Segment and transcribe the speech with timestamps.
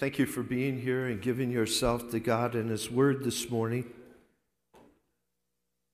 [0.00, 3.88] Thank you for being here and giving yourself to God and His Word this morning.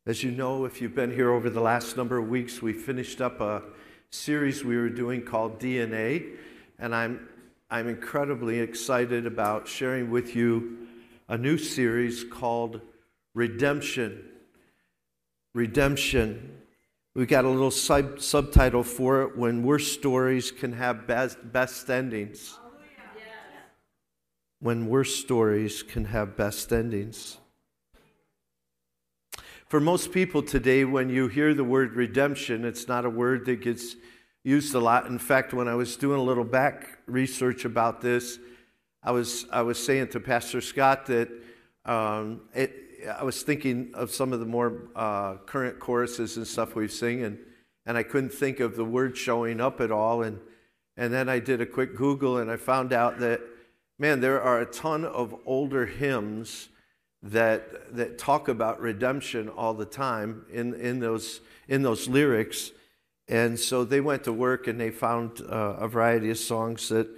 [0.07, 3.21] As you know, if you've been here over the last number of weeks, we finished
[3.21, 3.63] up a
[4.09, 6.37] series we were doing called DNA,
[6.79, 7.29] and I'm,
[7.71, 10.89] I'm incredibly excited about sharing with you
[11.29, 12.81] a new series called
[13.35, 14.25] Redemption.
[15.55, 16.57] Redemption.
[17.15, 21.91] We got a little sub- subtitle for it when worst stories can have best, best
[21.91, 22.60] endings.
[24.63, 27.39] When worst stories can have best endings.
[29.67, 33.63] For most people today, when you hear the word redemption, it's not a word that
[33.63, 33.97] gets
[34.45, 35.07] used a lot.
[35.07, 38.39] In fact, when I was doing a little back research about this,
[39.03, 41.31] I was, I was saying to Pastor Scott that
[41.87, 42.75] um, it,
[43.19, 47.23] I was thinking of some of the more uh, current choruses and stuff we've sing,
[47.23, 47.39] and,
[47.87, 50.23] and I couldn't think of the word showing up at all.
[50.23, 50.39] And,
[50.99, 53.41] and then I did a quick Google and I found out that,
[54.01, 56.71] man, there are a ton of older hymns
[57.23, 62.73] that, that talk about redemption all the time in, in, those, in those lyrics.
[63.29, 67.09] And so they went to work and they found uh, a variety of songs that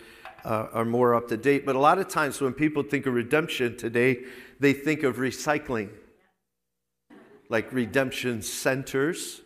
[0.45, 1.65] uh, are more up to date.
[1.65, 4.25] But a lot of times when people think of redemption today,
[4.59, 5.89] they think of recycling,
[7.49, 9.41] like redemption centers.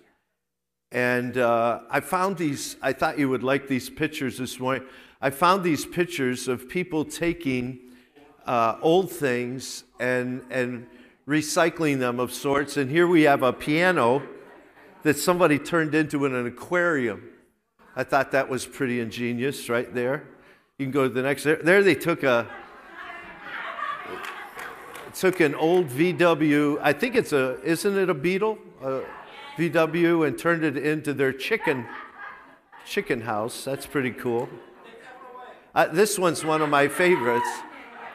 [0.91, 4.89] And uh, I found these, I thought you would like these pictures this morning.
[5.27, 7.81] I found these pictures of people taking
[8.47, 10.87] uh, old things and, and
[11.27, 12.77] recycling them of sorts.
[12.77, 14.23] And here we have a piano
[15.03, 17.29] that somebody turned into an aquarium.
[17.97, 20.29] I thought that was pretty ingenious right there.
[20.79, 21.43] You can go to the next.
[21.43, 22.47] There, there they took a
[25.13, 26.79] took an old VW.
[26.81, 28.59] I think it's a isn't it a Beetle?
[28.81, 29.01] A
[29.57, 31.85] VW and turned it into their chicken
[32.85, 33.65] chicken house.
[33.65, 34.49] That's pretty cool.
[35.77, 37.51] Uh, this one's one of my favorites.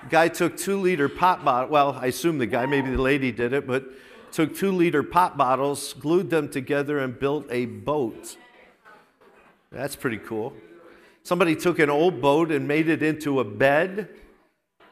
[0.09, 1.69] Guy took two liter pop bottle.
[1.69, 3.85] Well, I assume the guy, maybe the lady did it, but
[4.31, 8.35] took two liter pop bottles, glued them together, and built a boat.
[9.71, 10.53] That's pretty cool.
[11.21, 14.09] Somebody took an old boat and made it into a bed,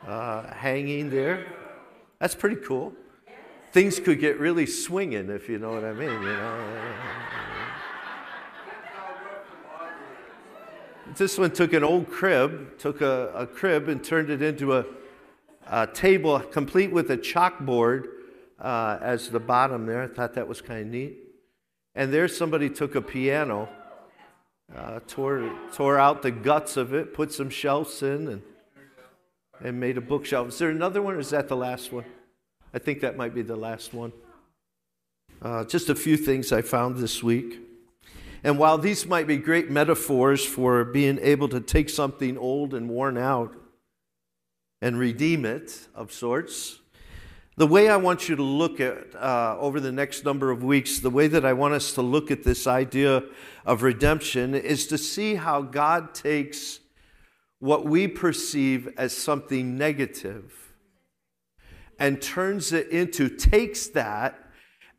[0.06, 1.48] uh, hanging there.
[2.20, 2.94] That's pretty cool.
[3.72, 6.12] Things could get really swinging, if you know what I mean.
[6.12, 7.29] You know.
[11.18, 14.86] This one took an old crib, took a, a crib and turned it into a
[15.70, 18.08] a table complete with a chalkboard
[18.60, 20.04] uh, as the bottom there.
[20.04, 21.18] I thought that was kind of neat.
[21.96, 23.70] And there, somebody took a piano,
[24.76, 28.42] uh, tore, tore out the guts of it, put some shelves in, and,
[29.64, 30.50] and made a bookshelf.
[30.50, 32.06] Is there another one, or is that the last one?
[32.74, 34.12] I think that might be the last one.
[35.42, 37.60] Uh, just a few things I found this week.
[38.44, 42.90] And while these might be great metaphors for being able to take something old and
[42.90, 43.56] worn out
[44.82, 46.80] and redeem it of sorts.
[47.58, 51.00] The way I want you to look at uh, over the next number of weeks,
[51.00, 53.24] the way that I want us to look at this idea
[53.66, 56.80] of redemption is to see how God takes
[57.60, 60.74] what we perceive as something negative
[62.00, 64.49] and turns it into, takes that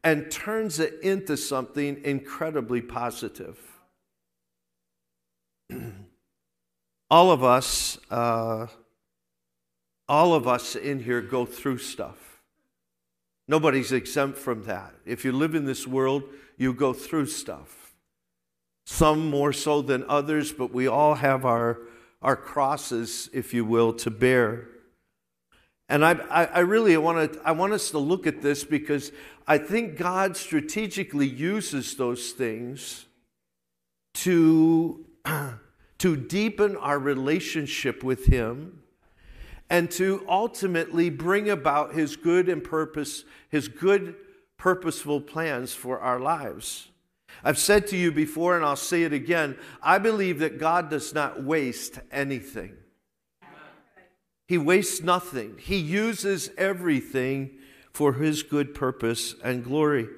[0.03, 3.59] and turns it into something incredibly positive.
[7.11, 8.69] All of us, uh,
[10.11, 12.43] all of us in here go through stuff.
[13.47, 14.93] Nobody's exempt from that.
[15.05, 16.25] If you live in this world,
[16.56, 17.94] you go through stuff.
[18.87, 21.78] Some more so than others, but we all have our,
[22.22, 24.69] our crosses, if you will, to bear.
[25.91, 29.12] And I, I, I really want, to, I want us to look at this because
[29.47, 33.05] I think God strategically uses those things
[34.15, 35.05] to,
[35.99, 38.81] to deepen our relationship with Him
[39.71, 44.17] and to ultimately bring about his good and purpose, his good
[44.59, 46.89] purposeful plans for our lives.
[47.45, 51.15] I've said to you before, and I'll say it again I believe that God does
[51.15, 52.77] not waste anything.
[54.50, 57.50] He wastes nothing, He uses everything
[57.93, 60.08] for His good purpose and glory.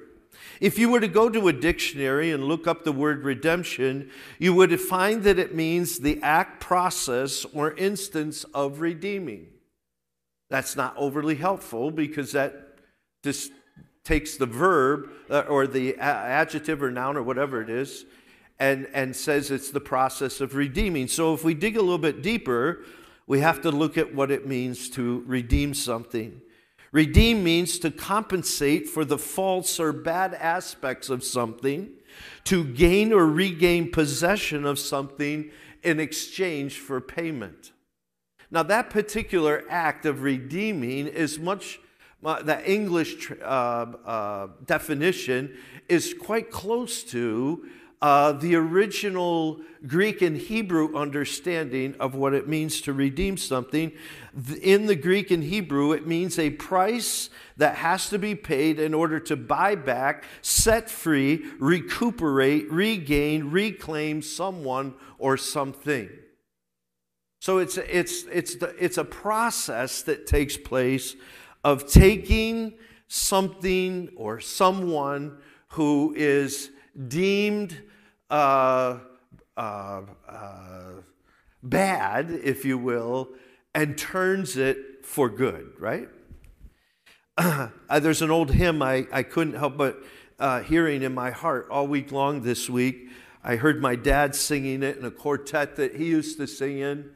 [0.59, 4.09] If you were to go to a dictionary and look up the word redemption,
[4.39, 9.49] you would find that it means the act, process, or instance of redeeming.
[10.49, 12.79] That's not overly helpful because that
[13.21, 13.51] just
[14.03, 18.03] takes the verb uh, or the adjective or noun or whatever it is
[18.57, 21.07] and, and says it's the process of redeeming.
[21.07, 22.83] So if we dig a little bit deeper,
[23.27, 26.41] we have to look at what it means to redeem something.
[26.91, 31.89] Redeem means to compensate for the false or bad aspects of something,
[32.43, 35.49] to gain or regain possession of something
[35.81, 37.71] in exchange for payment.
[38.51, 41.79] Now, that particular act of redeeming is much,
[42.21, 45.57] the English uh, uh, definition
[45.89, 47.65] is quite close to
[48.03, 53.93] uh, the original Greek and Hebrew understanding of what it means to redeem something.
[54.61, 58.93] In the Greek and Hebrew, it means a price that has to be paid in
[58.93, 66.09] order to buy back, set free, recuperate, regain, reclaim someone or something.
[67.39, 71.15] So it's, it's, it's, the, it's a process that takes place
[71.63, 72.73] of taking
[73.07, 75.37] something or someone
[75.69, 76.69] who is
[77.07, 77.81] deemed
[78.29, 78.99] uh,
[79.55, 80.91] uh, uh,
[81.61, 83.29] bad, if you will,
[83.73, 86.09] and turns it for good, right?
[87.99, 90.03] there's an old hymn I, I couldn't help but
[90.39, 93.09] uh, hearing in my heart all week long this week.
[93.43, 97.11] I heard my dad singing it in a quartet that he used to sing in.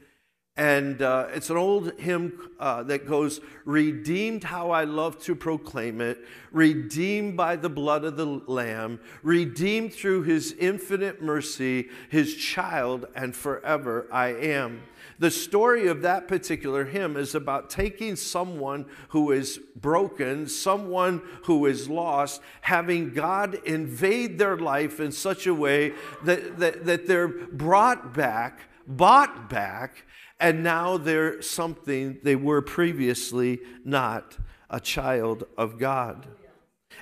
[0.57, 6.01] And uh, it's an old hymn uh, that goes, Redeemed, how I love to proclaim
[6.01, 13.05] it, redeemed by the blood of the Lamb, redeemed through his infinite mercy, his child,
[13.15, 14.81] and forever I am.
[15.19, 21.67] The story of that particular hymn is about taking someone who is broken, someone who
[21.67, 25.93] is lost, having God invade their life in such a way
[26.23, 30.05] that, that, that they're brought back, bought back
[30.39, 34.37] and now they're something they were previously not
[34.69, 36.27] a child of God.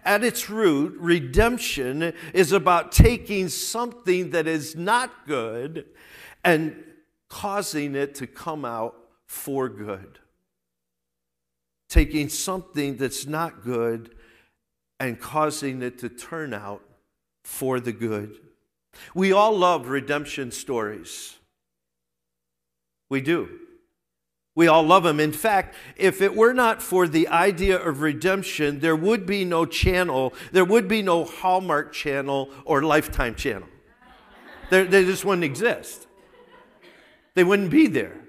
[0.04, 5.86] At its root, redemption is about taking something that is not good
[6.44, 6.84] and
[7.30, 8.96] causing it to come out
[9.26, 10.20] for good.
[11.90, 14.16] Taking something that's not good
[15.00, 16.84] and causing it to turn out
[17.44, 18.38] for the good.
[19.14, 21.36] We all love redemption stories.
[23.10, 23.50] We do.
[24.56, 25.20] We all love them.
[25.20, 29.66] In fact, if it were not for the idea of redemption, there would be no
[29.66, 33.68] channel, there would be no Hallmark channel or Lifetime channel.
[34.70, 36.08] they just wouldn't exist.
[37.34, 38.22] They wouldn't be there.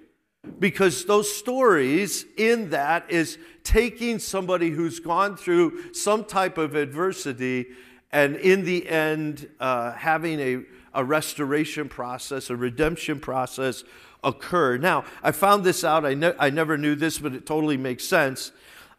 [0.58, 7.66] Because those stories in that is taking somebody who's gone through some type of adversity
[8.12, 10.62] and in the end uh, having a,
[10.94, 13.82] a restoration process, a redemption process
[14.26, 14.76] occur.
[14.76, 18.04] Now, I found this out, I, ne- I never knew this, but it totally makes
[18.04, 18.52] sense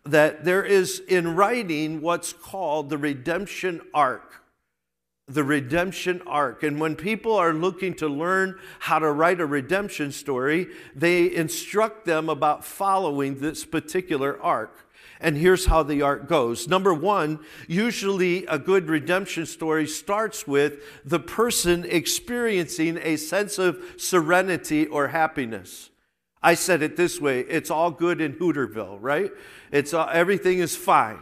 [0.06, 4.34] that there is in writing what's called the redemption arc.
[5.28, 6.64] The redemption arc.
[6.64, 12.06] And when people are looking to learn how to write a redemption story, they instruct
[12.06, 14.87] them about following this particular arc.
[15.20, 16.68] And here's how the arc goes.
[16.68, 23.80] Number one, usually a good redemption story starts with the person experiencing a sense of
[23.98, 25.90] serenity or happiness.
[26.42, 29.32] I said it this way it's all good in Hooterville, right?
[29.72, 31.20] It's all, everything is fine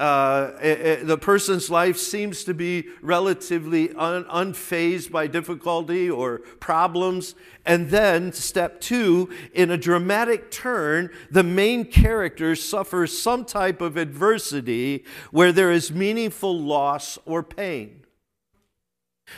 [0.00, 6.38] uh, it, it, the person's life seems to be relatively un, unfazed by difficulty or
[6.58, 7.34] problems.
[7.66, 13.98] And then, step two, in a dramatic turn, the main character suffers some type of
[13.98, 18.06] adversity where there is meaningful loss or pain.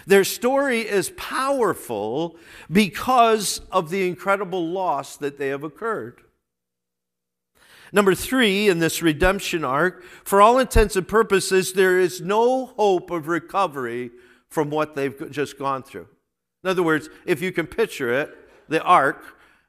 [0.07, 2.37] Their story is powerful
[2.71, 6.23] because of the incredible loss that they have occurred.
[7.93, 13.11] Number three, in this redemption arc, for all intents and purposes, there is no hope
[13.11, 14.11] of recovery
[14.49, 16.09] from what they've just gone through.
[16.65, 18.35] In other words, if you can picture it,
[18.69, 19.23] the arc,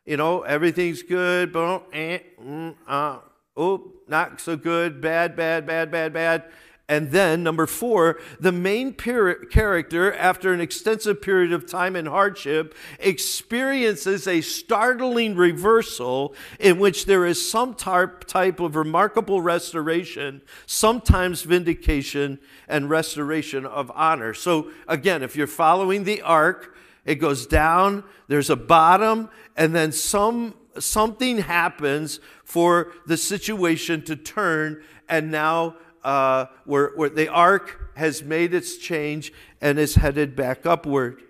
[0.06, 3.20] you know, everything's good, but eh, mm, uh,
[3.58, 6.44] oh, not so good, bad, bad, bad, bad, bad.
[6.90, 12.76] And then, number four, the main character, after an extensive period of time and hardship,
[13.00, 22.38] experiences a startling reversal in which there is some type of remarkable restoration, sometimes vindication
[22.68, 24.34] and restoration of honor.
[24.34, 26.76] So, again, if you're following the arc,
[27.06, 34.16] it goes down, there's a bottom, and then some something happens for the situation to
[34.16, 39.32] turn and now uh, where, where the arc has made its change
[39.62, 41.22] and is headed back upward.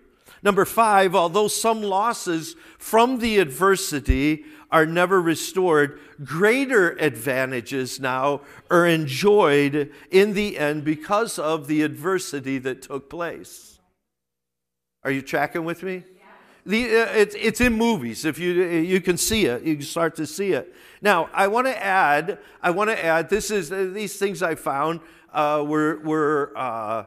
[0.42, 8.86] Number five, although some losses from the adversity are never restored, greater advantages now are
[8.86, 13.80] enjoyed in the end because of the adversity that took place.
[15.04, 16.04] Are you tracking with me?
[16.66, 18.24] The, uh, it's, it's in movies.
[18.24, 20.74] If you, you can see it, you start to see it.
[21.02, 24.56] Now, I want to add, I want to add, this is, uh, these things I
[24.56, 25.02] found
[25.34, 27.04] uh, were, were uh,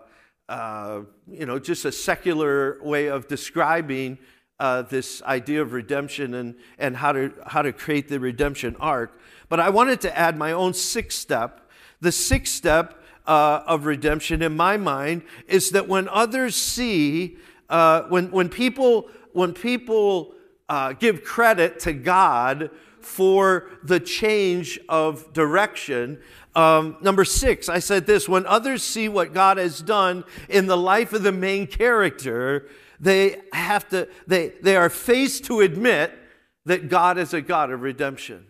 [0.50, 4.18] uh, you know, just a secular way of describing
[4.60, 9.18] uh, this idea of redemption and, and how, to, how to create the redemption arc.
[9.48, 11.70] But I wanted to add my own sixth step.
[12.02, 18.30] The sixth step uh, of redemption, in my mind, is that when others see, when,
[18.30, 20.34] when people, when people
[20.68, 26.18] uh, give credit to God for the change of direction,
[26.54, 30.76] um, number six, I said this when others see what God has done in the
[30.76, 32.66] life of the main character,
[32.98, 36.18] they have to, they, they are faced to admit
[36.64, 38.46] that God is a God of redemption.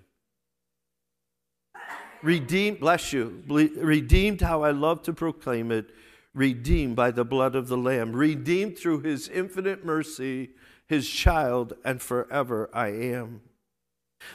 [2.22, 5.90] Redeemed, bless you, redeemed how I love to proclaim it,
[6.32, 10.50] redeemed by the blood of the Lamb, redeemed through his infinite mercy,
[10.88, 13.42] his child, and forever I am.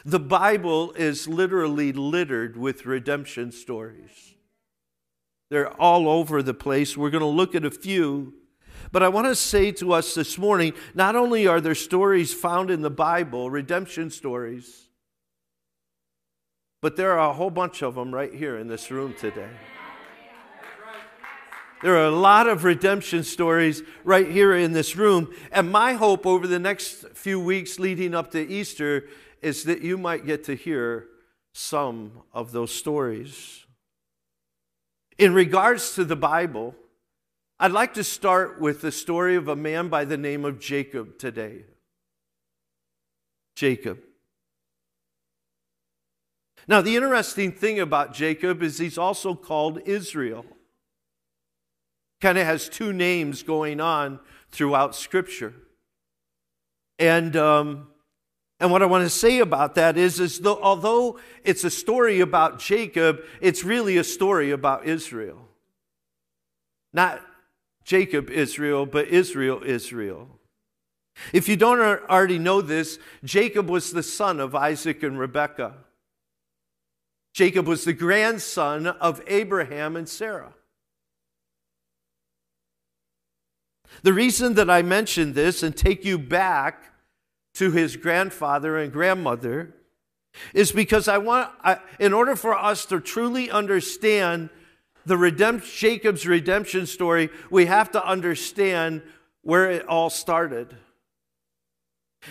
[0.05, 4.35] The Bible is literally littered with redemption stories.
[5.49, 6.95] They're all over the place.
[6.95, 8.33] We're going to look at a few
[8.91, 12.71] but I want to say to us this morning not only are there stories found
[12.71, 14.87] in the Bible, redemption stories,
[16.81, 19.49] but there are a whole bunch of them right here in this room today.
[21.81, 25.33] There are a lot of redemption stories right here in this room.
[25.51, 29.07] And my hope over the next few weeks leading up to Easter
[29.41, 31.07] is that you might get to hear
[31.53, 33.65] some of those stories.
[35.17, 36.75] In regards to the Bible,
[37.59, 41.17] I'd like to start with the story of a man by the name of Jacob
[41.17, 41.65] today.
[43.55, 43.99] Jacob.
[46.67, 50.45] Now, the interesting thing about Jacob is he's also called Israel.
[52.21, 54.19] Kind of has two names going on
[54.51, 55.53] throughout Scripture.
[56.99, 57.87] And, um,
[58.59, 62.19] and what I want to say about that is, is though, although it's a story
[62.19, 65.47] about Jacob, it's really a story about Israel.
[66.93, 67.21] Not,
[67.83, 70.27] Jacob Israel, but Israel Israel.
[71.33, 75.73] If you don't already know this, Jacob was the son of Isaac and Rebekah.
[77.33, 80.53] Jacob was the grandson of Abraham and Sarah.
[84.03, 86.93] The reason that I mention this and take you back
[87.55, 89.75] to his grandfather and grandmother
[90.53, 94.49] is because I want, I, in order for us to truly understand
[95.05, 99.01] the redemption, Jacob's redemption story, we have to understand
[99.41, 100.75] where it all started.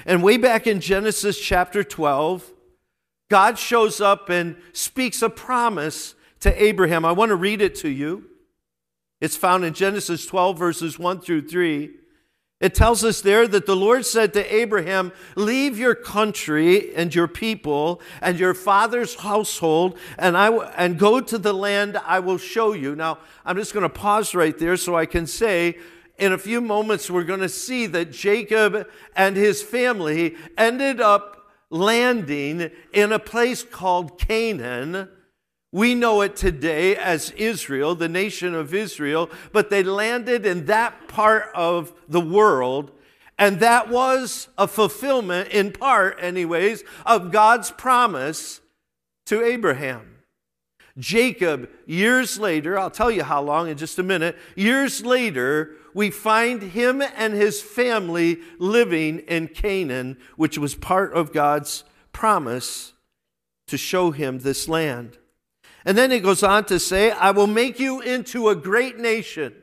[0.07, 2.53] And way back in Genesis chapter 12,
[3.29, 7.05] God shows up and speaks a promise to Abraham.
[7.05, 8.30] I want to read it to you.
[9.21, 11.91] It's found in Genesis 12, verses 1 through 3.
[12.61, 17.27] It tells us there that the Lord said to Abraham, Leave your country and your
[17.27, 22.37] people and your father's household, and, I w- and go to the land I will
[22.37, 22.95] show you.
[22.95, 25.79] Now, I'm just going to pause right there so I can say,
[26.19, 28.87] in a few moments, we're going to see that Jacob
[29.17, 31.39] and his family ended up
[31.71, 35.09] landing in a place called Canaan
[35.73, 41.07] we know it today as Israel, the nation of Israel, but they landed in that
[41.07, 42.91] part of the world,
[43.39, 48.61] and that was a fulfillment, in part, anyways, of God's promise
[49.27, 50.17] to Abraham.
[50.99, 56.11] Jacob, years later, I'll tell you how long in just a minute, years later, we
[56.11, 62.93] find him and his family living in Canaan, which was part of God's promise
[63.69, 65.17] to show him this land.
[65.85, 69.55] And then it goes on to say, I will make you into a great nation.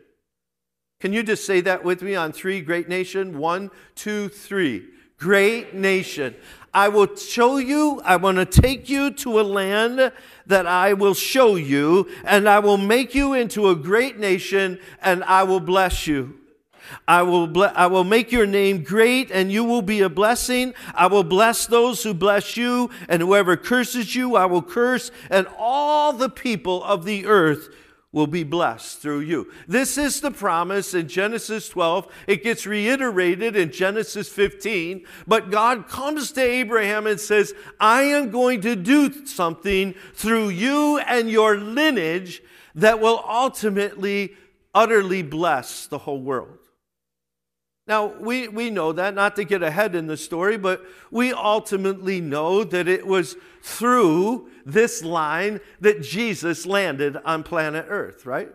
[1.00, 2.62] Can you just say that with me on three?
[2.62, 3.38] Great nation.
[3.38, 4.88] One, two, three.
[5.18, 6.36] Great nation.
[6.74, 10.12] I will show you, I want to take you to a land
[10.46, 15.24] that I will show you, and I will make you into a great nation, and
[15.24, 16.36] I will bless you.
[17.08, 20.74] I will, ble- I will make your name great and you will be a blessing.
[20.94, 25.48] I will bless those who bless you, and whoever curses you, I will curse, and
[25.58, 27.70] all the people of the earth
[28.12, 29.52] will be blessed through you.
[29.68, 32.08] This is the promise in Genesis 12.
[32.26, 35.06] It gets reiterated in Genesis 15.
[35.28, 41.00] But God comes to Abraham and says, I am going to do something through you
[41.00, 42.42] and your lineage
[42.76, 44.36] that will ultimately,
[44.74, 46.57] utterly bless the whole world.
[47.88, 52.20] Now, we, we know that, not to get ahead in the story, but we ultimately
[52.20, 58.50] know that it was through this line that Jesus landed on planet Earth, right?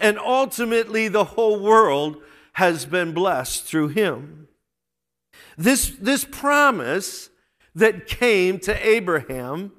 [0.00, 2.16] And ultimately, the whole world
[2.54, 4.48] has been blessed through him.
[5.58, 7.28] This, this promise
[7.74, 9.72] that came to Abraham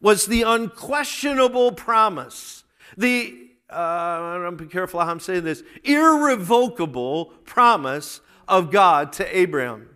[0.00, 2.64] was the unquestionable promise,
[2.96, 9.88] the uh, I'm be careful how I'm saying this, irrevocable promise of God to Abraham.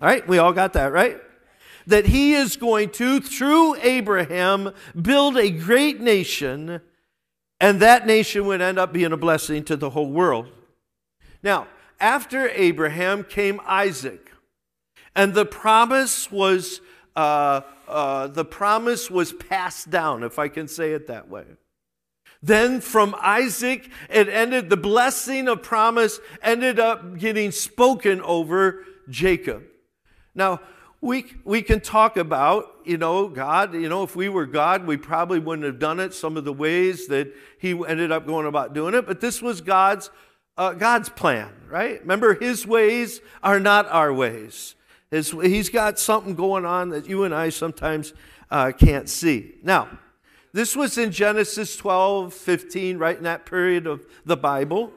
[0.00, 1.20] All right, we all got that, right?
[1.86, 6.80] That he is going to, through Abraham, build a great nation,
[7.60, 10.48] and that nation would end up being a blessing to the whole world.
[11.42, 11.66] Now,
[12.00, 14.32] after Abraham came Isaac,
[15.14, 16.80] and the promise was
[17.16, 21.44] uh, uh, the promise was passed down, if I can say it that way.
[22.44, 29.62] Then from Isaac, it ended, the blessing of promise ended up getting spoken over Jacob.
[30.34, 30.60] Now,
[31.00, 34.98] we, we can talk about, you know, God, you know, if we were God, we
[34.98, 38.74] probably wouldn't have done it some of the ways that he ended up going about
[38.74, 40.10] doing it, but this was God's,
[40.58, 42.02] uh, God's plan, right?
[42.02, 44.74] Remember, his ways are not our ways.
[45.10, 48.12] His, he's got something going on that you and I sometimes
[48.50, 49.54] uh, can't see.
[49.62, 49.88] Now,
[50.54, 54.92] this was in Genesis 12, 15, right in that period of the Bible.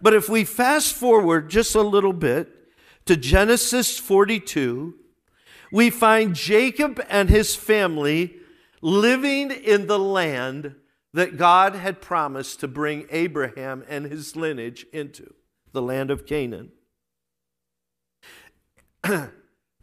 [0.00, 2.72] But if we fast forward just a little bit
[3.04, 4.94] to Genesis 42,
[5.70, 8.36] we find Jacob and his family
[8.80, 10.74] living in the land
[11.12, 15.34] that God had promised to bring Abraham and his lineage into,
[15.72, 16.72] the land of Canaan.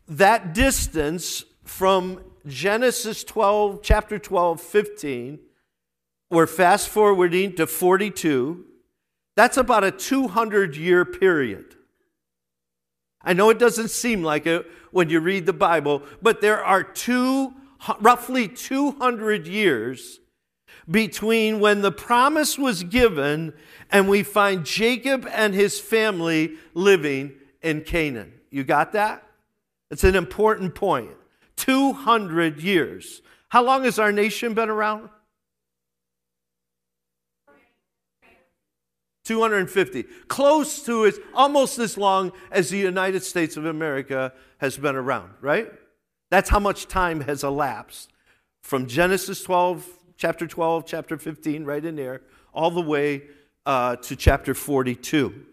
[0.08, 5.40] that distance from Genesis 12, chapter 12, 15,
[6.30, 8.66] we're fast forwarding to 42.
[9.36, 11.76] That's about a 200 year period.
[13.22, 16.84] I know it doesn't seem like it when you read the Bible, but there are
[16.84, 17.54] two,
[18.00, 20.20] roughly 200 years
[20.90, 23.54] between when the promise was given
[23.92, 27.34] and we find Jacob and his family living
[27.64, 28.34] in Canaan.
[28.52, 29.24] You got that?
[29.90, 31.10] It's an important point.
[31.58, 33.22] 200 years.
[33.50, 35.10] How long has our nation been around?
[39.26, 40.04] 250.
[40.28, 45.32] Close to as almost as long as the United States of America has been around,
[45.42, 45.72] right?
[46.30, 48.12] That's how much time has elapsed
[48.62, 49.88] from Genesis 12,
[50.18, 52.22] chapter 12, chapter 15, right in there,
[52.54, 53.24] all the way
[53.66, 55.46] uh, to chapter 42.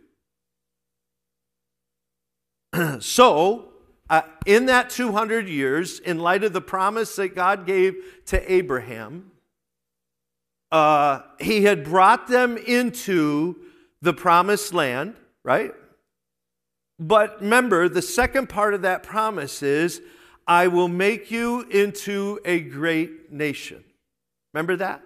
[3.01, 3.72] so,
[4.13, 7.97] uh, in that 200 years, in light of the promise that God gave
[8.27, 9.31] to Abraham,
[10.71, 13.57] uh, he had brought them into
[14.03, 15.73] the promised land, right?
[16.99, 20.03] But remember, the second part of that promise is,
[20.47, 23.83] I will make you into a great nation.
[24.53, 25.01] Remember that?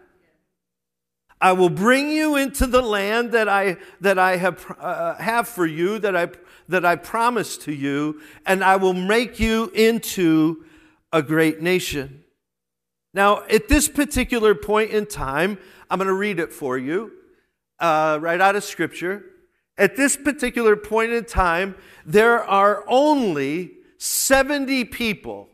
[1.41, 5.65] I will bring you into the land that I, that I have, uh, have for
[5.65, 6.31] you, that I
[6.69, 10.65] that I promised to you, and I will make you into
[11.13, 12.25] a great nation.
[13.15, 17.13] Now, at this particular point in time, I'm going to read it for you
[17.79, 19.25] uh, right out of Scripture.
[19.79, 25.49] At this particular point in time, there are only 70 people.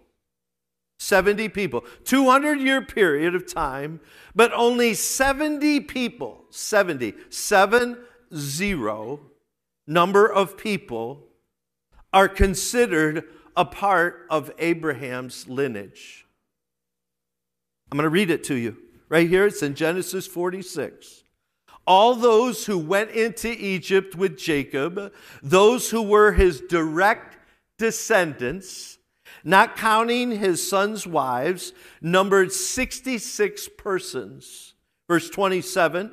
[0.99, 1.85] 70 people.
[2.05, 4.01] 200 year period of time,
[4.35, 7.99] but only 70 people, 70, 7
[8.35, 9.21] 0
[9.87, 11.25] number of people
[12.13, 13.25] are considered
[13.57, 16.27] a part of Abraham's lineage.
[17.91, 18.77] I'm going to read it to you.
[19.09, 21.25] Right here, it's in Genesis 46.
[21.87, 27.37] All those who went into Egypt with Jacob, those who were his direct
[27.77, 28.99] descendants,
[29.45, 34.75] not counting his sons' wives, numbered 66 persons.
[35.09, 36.13] Verse 27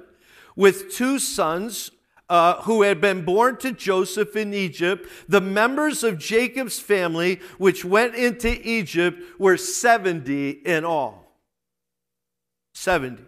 [0.60, 1.90] with two sons
[2.30, 7.84] uh, who had been born to Joseph in Egypt, the members of Jacob's family which
[7.84, 11.32] went into Egypt were 70 in all.
[12.76, 13.24] 70.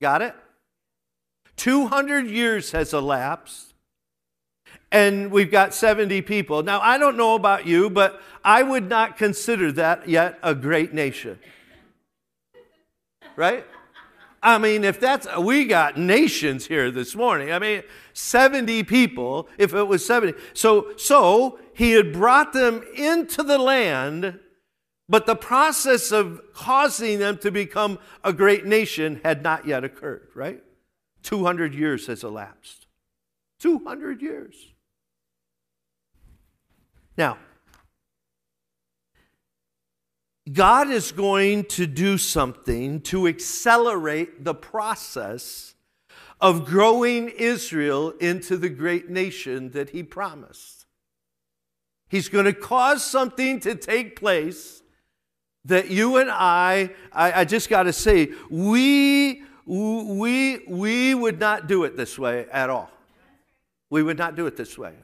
[0.00, 0.34] Got it?
[1.56, 3.74] 200 years has elapsed,
[4.90, 6.62] and we've got 70 people.
[6.62, 10.94] Now, I don't know about you, but I would not consider that yet a great
[10.94, 11.38] nation.
[13.36, 13.66] Right?
[14.42, 17.52] I mean, if that's, we got nations here this morning.
[17.52, 20.36] I mean, 70 people, if it was 70.
[20.52, 24.40] So, so he had brought them into the land,
[25.08, 30.28] but the process of causing them to become a great nation had not yet occurred,
[30.34, 30.62] right?
[31.22, 32.86] 200 years has elapsed.
[33.60, 34.72] 200 years.
[37.16, 37.38] Now,
[40.50, 45.74] God is going to do something to accelerate the process
[46.40, 50.86] of growing Israel into the great nation that he promised.
[52.08, 54.82] He's going to cause something to take place
[55.64, 61.68] that you and I, I, I just got to say, we, we, we would not
[61.68, 62.90] do it this way at all.
[63.88, 64.94] We would not do it this way.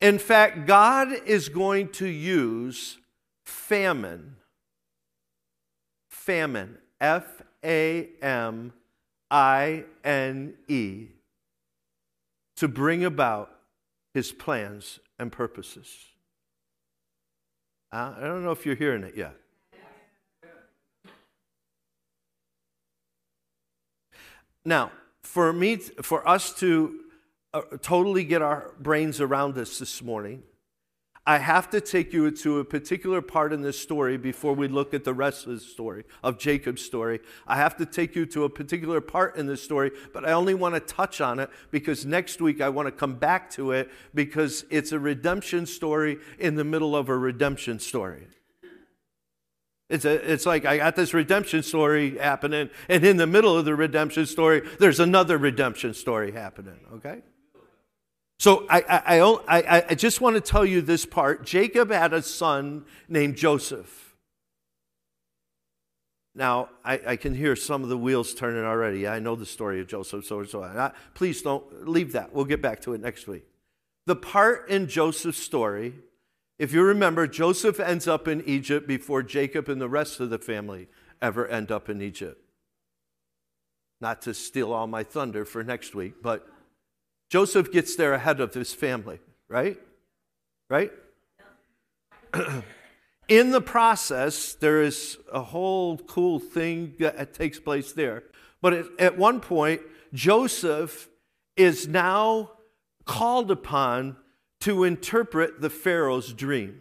[0.00, 2.98] In fact, God is going to use
[3.44, 4.36] famine,
[6.08, 8.72] famine, F A M
[9.30, 11.06] I N E,
[12.56, 13.50] to bring about
[14.12, 15.88] his plans and purposes.
[17.92, 19.36] Uh, I don't know if you're hearing it yet.
[24.64, 27.00] Now, for me, for us to
[27.52, 30.42] uh, totally get our brains around this this morning,
[31.26, 34.92] I have to take you to a particular part in this story before we look
[34.92, 37.20] at the rest of the story, of Jacob's story.
[37.46, 40.52] I have to take you to a particular part in this story, but I only
[40.52, 43.90] want to touch on it because next week I want to come back to it
[44.12, 48.26] because it's a redemption story in the middle of a redemption story.
[49.88, 53.64] It's, a, it's like I got this redemption story happening, and in the middle of
[53.64, 57.22] the redemption story, there's another redemption story happening, okay?
[58.44, 61.46] So I, I, I, I, just want to tell you this part.
[61.46, 64.14] Jacob had a son named Joseph.
[66.34, 69.08] Now, I, I can hear some of the wheels turning already.
[69.08, 70.92] I know the story of Joseph, so and so on.
[71.14, 72.34] Please don't leave that.
[72.34, 73.46] We'll get back to it next week.
[74.04, 75.94] The part in Joseph's story,
[76.58, 80.38] if you remember, Joseph ends up in Egypt before Jacob and the rest of the
[80.38, 80.88] family
[81.22, 82.44] ever end up in Egypt.
[84.02, 86.46] Not to steal all my thunder for next week, but
[87.30, 89.78] Joseph gets there ahead of his family, right?
[90.68, 90.92] Right?
[93.28, 98.24] In the process, there is a whole cool thing that takes place there.
[98.60, 99.80] But at one point,
[100.12, 101.08] Joseph
[101.56, 102.50] is now
[103.04, 104.16] called upon
[104.60, 106.80] to interpret the Pharaoh's dream.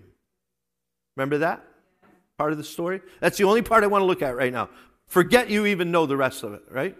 [1.16, 1.64] Remember that
[2.38, 3.02] part of the story?
[3.20, 4.70] That's the only part I want to look at right now.
[5.08, 6.96] Forget you even know the rest of it, right?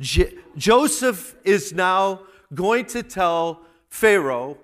[0.00, 2.22] J- Joseph is now
[2.54, 4.58] going to tell Pharaoh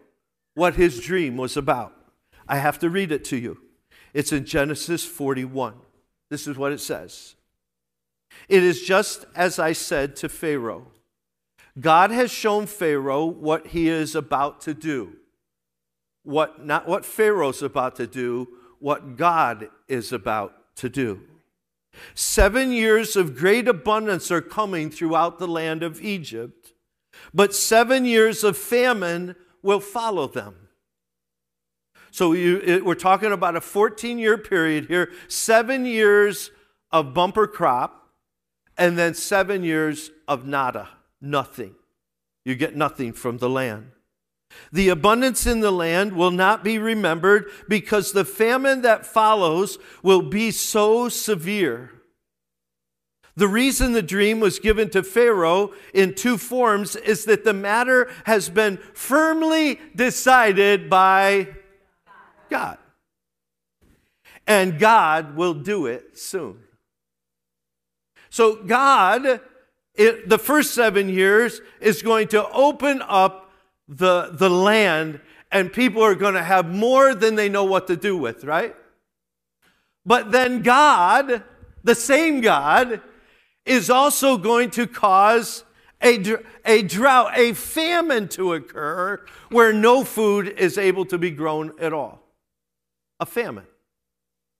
[0.54, 1.94] what his dream was about.
[2.48, 3.58] I have to read it to you.
[4.14, 5.74] It's in Genesis 41.
[6.30, 7.34] This is what it says
[8.48, 10.88] It is just as I said to Pharaoh
[11.80, 15.14] God has shown Pharaoh what he is about to do.
[16.24, 18.48] What, not what Pharaoh's about to do,
[18.80, 21.20] what God is about to do.
[22.14, 26.72] Seven years of great abundance are coming throughout the land of Egypt,
[27.32, 30.68] but seven years of famine will follow them.
[32.10, 36.50] So you, it, we're talking about a 14 year period here, seven years
[36.90, 38.08] of bumper crop,
[38.76, 40.88] and then seven years of nada,
[41.20, 41.74] nothing.
[42.44, 43.90] You get nothing from the land.
[44.72, 50.22] The abundance in the land will not be remembered because the famine that follows will
[50.22, 51.92] be so severe.
[53.36, 58.10] The reason the dream was given to Pharaoh in two forms is that the matter
[58.24, 61.46] has been firmly decided by
[62.50, 62.78] God.
[64.44, 66.58] And God will do it soon.
[68.28, 69.40] So, God,
[69.94, 73.47] it, the first seven years, is going to open up
[73.88, 75.20] the, the land,
[75.50, 78.76] and people are going to have more than they know what to do with, right?
[80.04, 81.42] But then God,
[81.82, 83.00] the same God,
[83.64, 85.64] is also going to cause
[86.02, 91.72] a, a drought, a famine to occur where no food is able to be grown
[91.80, 92.22] at all.
[93.20, 93.66] A famine.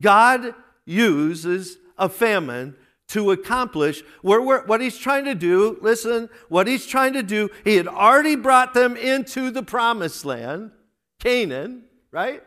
[0.03, 2.77] God uses a famine
[3.09, 5.79] to accomplish where what he's trying to do.
[5.81, 10.71] Listen, what he's trying to do, he had already brought them into the promised land,
[11.19, 12.43] Canaan, right?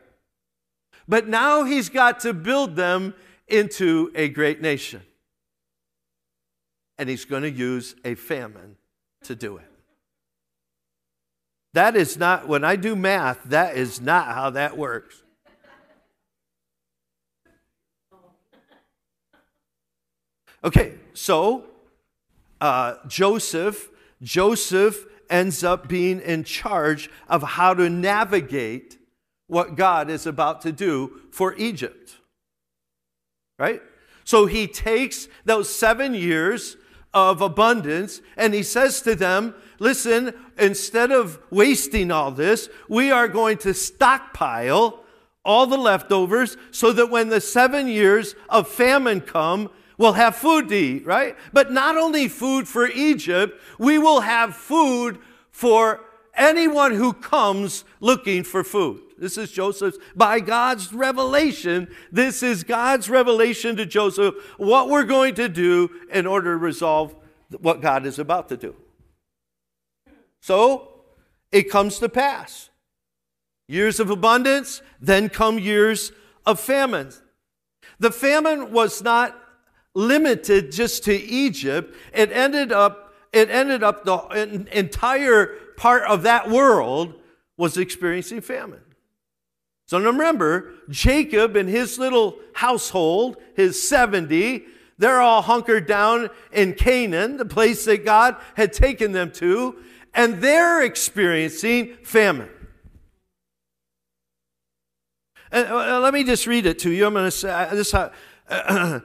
[1.08, 3.16] But now he's got to build them
[3.48, 5.02] into a great nation.
[6.98, 8.78] And he's going to use a famine
[9.24, 9.66] to do it.
[11.74, 15.21] That is not, when I do math, that is not how that works.
[20.64, 21.66] Okay, so
[22.60, 23.90] uh, Joseph,
[24.22, 29.00] Joseph ends up being in charge of how to navigate
[29.48, 32.18] what God is about to do for Egypt.
[33.58, 33.82] Right?
[34.24, 36.78] So he takes those seven years
[37.14, 43.28] of abundance and he says to them, Listen, instead of wasting all this, we are
[43.28, 45.04] going to stockpile
[45.44, 49.72] all the leftovers so that when the seven years of famine come,
[50.02, 51.38] we'll have food to eat, right?
[51.54, 55.20] But not only food for Egypt, we will have food
[55.52, 56.02] for
[56.34, 59.02] anyone who comes looking for food.
[59.20, 65.36] This is Joseph's, by God's revelation, this is God's revelation to Joseph what we're going
[65.36, 67.16] to do in order to resolve
[67.60, 68.76] what God is about to do.
[70.42, 71.04] So
[71.52, 72.72] it comes to pass.
[73.68, 76.12] Years of abundance, then come years
[76.44, 77.12] of famine.
[78.00, 79.38] The famine was not
[79.94, 81.96] limited just to Egypt.
[82.14, 87.16] It ended up, it ended up the entire part of that world
[87.58, 88.82] was experiencing famine.
[89.88, 94.64] So remember, Jacob and his little household, his 70,
[94.98, 99.76] they're all hunkered down in Canaan, the place that God had taken them to,
[100.14, 102.50] and they're experiencing famine.
[105.52, 107.06] And uh, let me just read it to you.
[107.06, 107.94] I'm going to say this.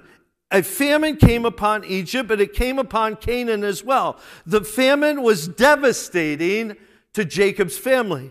[0.51, 4.19] A famine came upon Egypt, but it came upon Canaan as well.
[4.47, 6.77] The famine was devastating
[7.15, 8.31] to Jacob's family.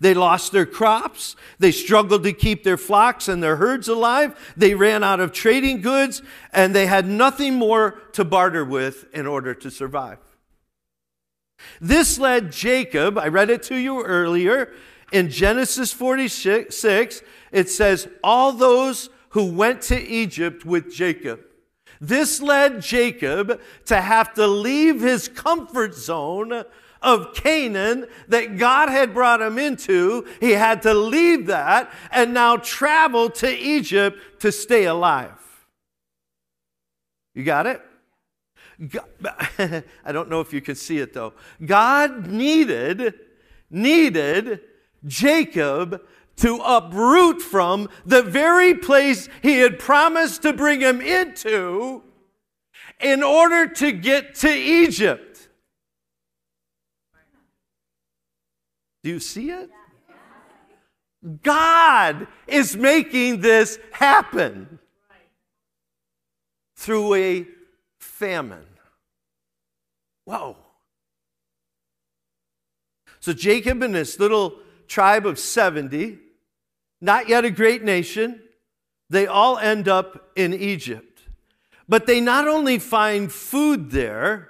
[0.00, 1.36] They lost their crops.
[1.58, 4.38] They struggled to keep their flocks and their herds alive.
[4.56, 6.20] They ran out of trading goods
[6.52, 10.18] and they had nothing more to barter with in order to survive.
[11.80, 14.72] This led Jacob, I read it to you earlier,
[15.10, 21.40] in Genesis 46, it says, All those who went to Egypt with Jacob.
[22.00, 26.64] This led Jacob to have to leave his comfort zone
[27.02, 30.26] of Canaan that God had brought him into.
[30.40, 35.32] He had to leave that and now travel to Egypt to stay alive.
[37.34, 37.82] You got it?
[40.04, 41.34] I don't know if you can see it though.
[41.64, 43.14] God needed,
[43.70, 44.60] needed
[45.04, 46.02] Jacob
[46.38, 52.02] to uproot from the very place he had promised to bring him into
[53.00, 55.48] in order to get to Egypt.
[59.02, 59.70] Do you see it?
[61.42, 64.78] God is making this happen
[66.76, 67.46] through a
[67.98, 68.66] famine.
[70.24, 70.56] Whoa.
[73.20, 76.18] So Jacob and this little tribe of 70,
[77.00, 78.42] not yet a great nation,
[79.10, 81.22] they all end up in Egypt.
[81.88, 84.48] But they not only find food there,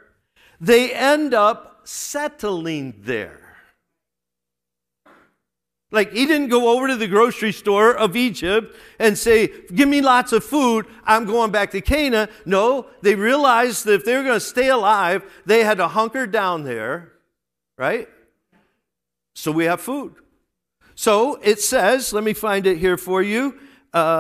[0.60, 3.48] they end up settling there.
[5.90, 10.02] Like, he didn't go over to the grocery store of Egypt and say, Give me
[10.02, 12.28] lots of food, I'm going back to Canaan.
[12.44, 16.26] No, they realized that if they were going to stay alive, they had to hunker
[16.26, 17.12] down there,
[17.78, 18.06] right?
[19.34, 20.16] So we have food.
[20.98, 23.56] So it says, let me find it here for you.
[23.94, 24.18] Uh,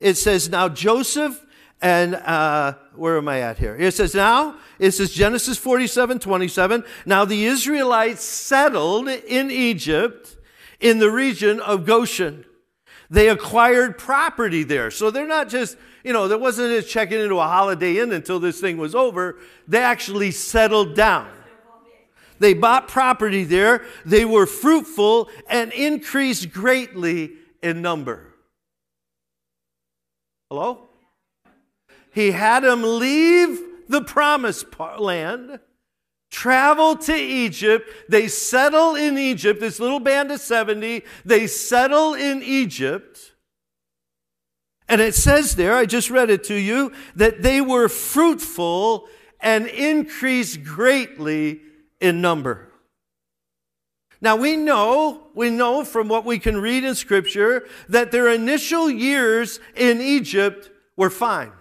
[0.00, 1.44] it says, Now Joseph
[1.82, 3.76] and uh, where am I at here?
[3.76, 6.84] It says, Now, it says Genesis 47 27.
[7.04, 10.38] Now the Israelites settled in Egypt
[10.80, 12.46] in the region of Goshen.
[13.10, 14.90] They acquired property there.
[14.90, 18.40] So they're not just, you know, there wasn't just checking into a holiday inn until
[18.40, 19.36] this thing was over.
[19.66, 21.28] They actually settled down.
[22.38, 23.84] They bought property there.
[24.04, 28.34] They were fruitful and increased greatly in number.
[30.50, 30.88] Hello?
[32.12, 34.66] He had them leave the promised
[34.98, 35.60] land,
[36.30, 37.88] travel to Egypt.
[38.08, 43.34] They settle in Egypt, this little band of 70, they settle in Egypt.
[44.88, 49.06] And it says there, I just read it to you, that they were fruitful
[49.40, 51.60] and increased greatly
[52.00, 52.68] in number.
[54.20, 58.90] Now we know, we know from what we can read in scripture that their initial
[58.90, 61.52] years in Egypt were fine.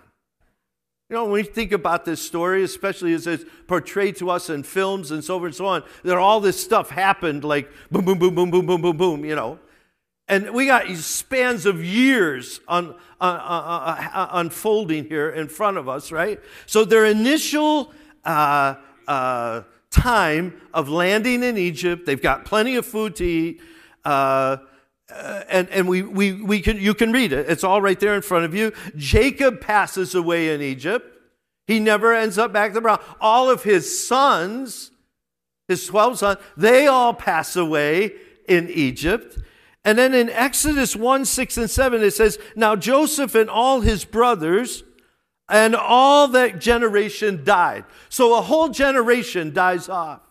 [1.09, 4.63] You know, when we think about this story, especially as it's portrayed to us in
[4.63, 8.19] films and so forth and so on, that all this stuff happened like boom, boom,
[8.19, 9.59] boom, boom, boom, boom, boom, boom, you know.
[10.27, 15.87] And we got spans of years on, uh, uh, uh, unfolding here in front of
[15.87, 16.41] us, right?
[16.65, 17.93] So their initial
[18.25, 18.75] uh,
[19.07, 19.61] uh,
[19.97, 23.61] time of landing in Egypt, they've got plenty of food to eat.
[24.05, 24.57] Uh,
[25.09, 27.49] uh, and and we, we, we can, you can read it.
[27.49, 28.73] It's all right there in front of you.
[28.95, 31.05] Jacob passes away in Egypt.
[31.65, 33.01] He never ends up back to the.
[33.19, 34.91] All of his sons,
[35.67, 38.13] his 12 sons, they all pass away
[38.47, 39.37] in Egypt.
[39.83, 44.03] And then in Exodus 1 6 and 7, it says, Now Joseph and all his
[44.03, 44.83] brothers
[45.49, 47.85] and all that generation died.
[48.09, 50.21] So a whole generation dies off.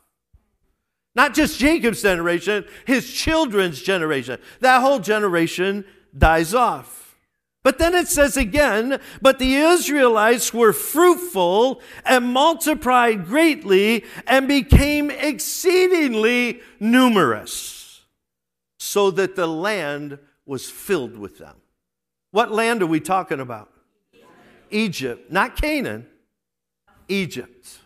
[1.15, 4.39] Not just Jacob's generation, his children's generation.
[4.61, 7.17] That whole generation dies off.
[7.63, 15.11] But then it says again, but the Israelites were fruitful and multiplied greatly and became
[15.11, 18.03] exceedingly numerous,
[18.79, 21.57] so that the land was filled with them.
[22.31, 23.73] What land are we talking about?
[24.71, 26.07] Egypt, not Canaan,
[27.09, 27.79] Egypt.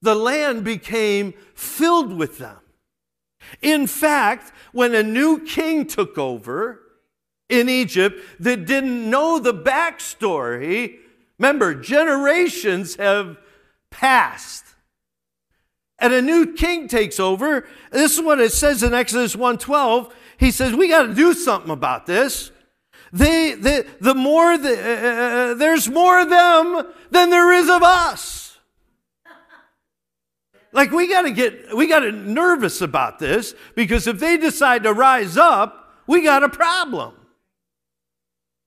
[0.00, 2.58] the land became filled with them.
[3.62, 6.80] In fact, when a new king took over
[7.48, 10.98] in Egypt that didn't know the backstory,
[11.38, 13.38] remember, generations have
[13.90, 14.64] passed.
[15.98, 17.66] And a new king takes over.
[17.90, 20.14] This is what it says in Exodus 1:12.
[20.36, 22.52] He says, "We got to do something about this."
[23.12, 27.52] They, they, the more the, uh, uh, uh, uh, there's more of them than there
[27.52, 28.58] is of us.
[30.72, 34.82] Like we got to get we got to nervous about this because if they decide
[34.82, 37.14] to rise up, we got a problem.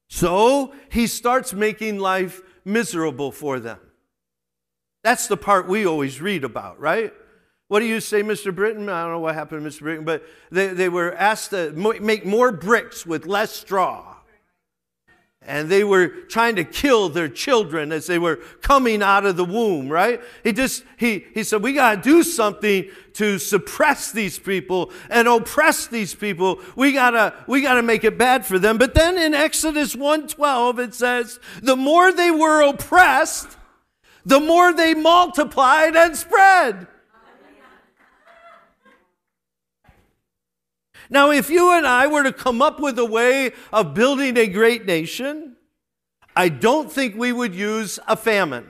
[0.08, 3.80] So he starts making life miserable for them.
[5.04, 7.13] That's the part we always read about, right?
[7.67, 8.54] What do you say, Mr.
[8.54, 8.89] Britton?
[8.89, 9.82] I don't know what happened to Mr.
[9.82, 14.17] Britton, but they, they were asked to make more bricks with less straw
[15.43, 19.45] and they were trying to kill their children as they were coming out of the
[19.45, 20.21] womb right?
[20.43, 25.27] He just he, he said we got to do something to suppress these people and
[25.27, 26.60] oppress these people.
[26.75, 28.77] We got to we got to make it bad for them.
[28.77, 33.58] But then in exodus 112 it says the more they were oppressed
[34.25, 36.88] the more they multiplied and spread
[41.12, 44.47] Now, if you and I were to come up with a way of building a
[44.47, 45.58] great nation,
[46.38, 48.67] I don't think we would use a famine.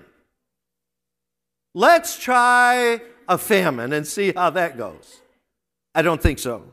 [1.76, 5.22] Let's try a famine and see how that goes.
[5.94, 6.64] I don't think so.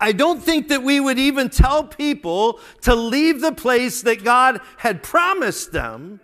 [0.00, 4.62] I don't think that we would even tell people to leave the place that God
[4.78, 6.20] had promised them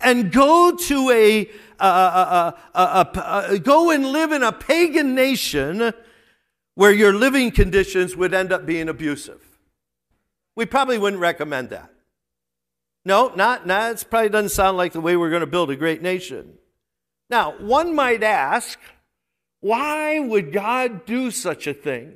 [0.00, 1.50] and go to a,
[3.58, 5.92] go and live in a pagan nation
[6.74, 9.58] where your living conditions would end up being abusive.
[10.56, 11.90] We probably wouldn't recommend that.
[13.04, 15.76] No, not, not it probably doesn't sound like the way we're going to build a
[15.76, 16.54] great nation.
[17.28, 18.78] Now, one might ask,
[19.60, 22.14] why would God do such a thing?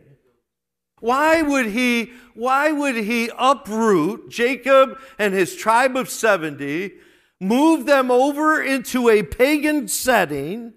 [1.01, 6.92] Why would he why would he uproot Jacob and his tribe of 70,
[7.40, 10.73] move them over into a pagan setting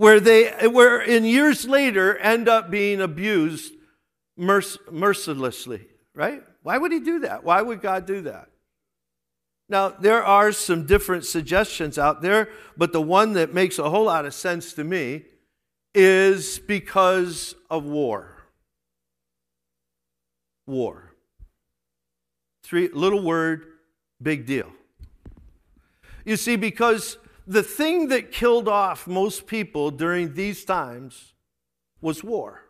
[0.00, 3.74] where they where in years later end up being abused
[4.34, 6.42] merc- mercilessly, right?
[6.62, 7.44] Why would he do that?
[7.44, 8.48] Why would God do that?
[9.68, 14.06] Now, there are some different suggestions out there, but the one that makes a whole
[14.06, 15.26] lot of sense to me
[15.94, 18.38] is because of war.
[20.66, 21.12] War.
[22.64, 23.66] Three little word,
[24.22, 24.72] big deal.
[26.24, 27.18] You see, because
[27.50, 31.34] the thing that killed off most people during these times
[32.00, 32.60] was war.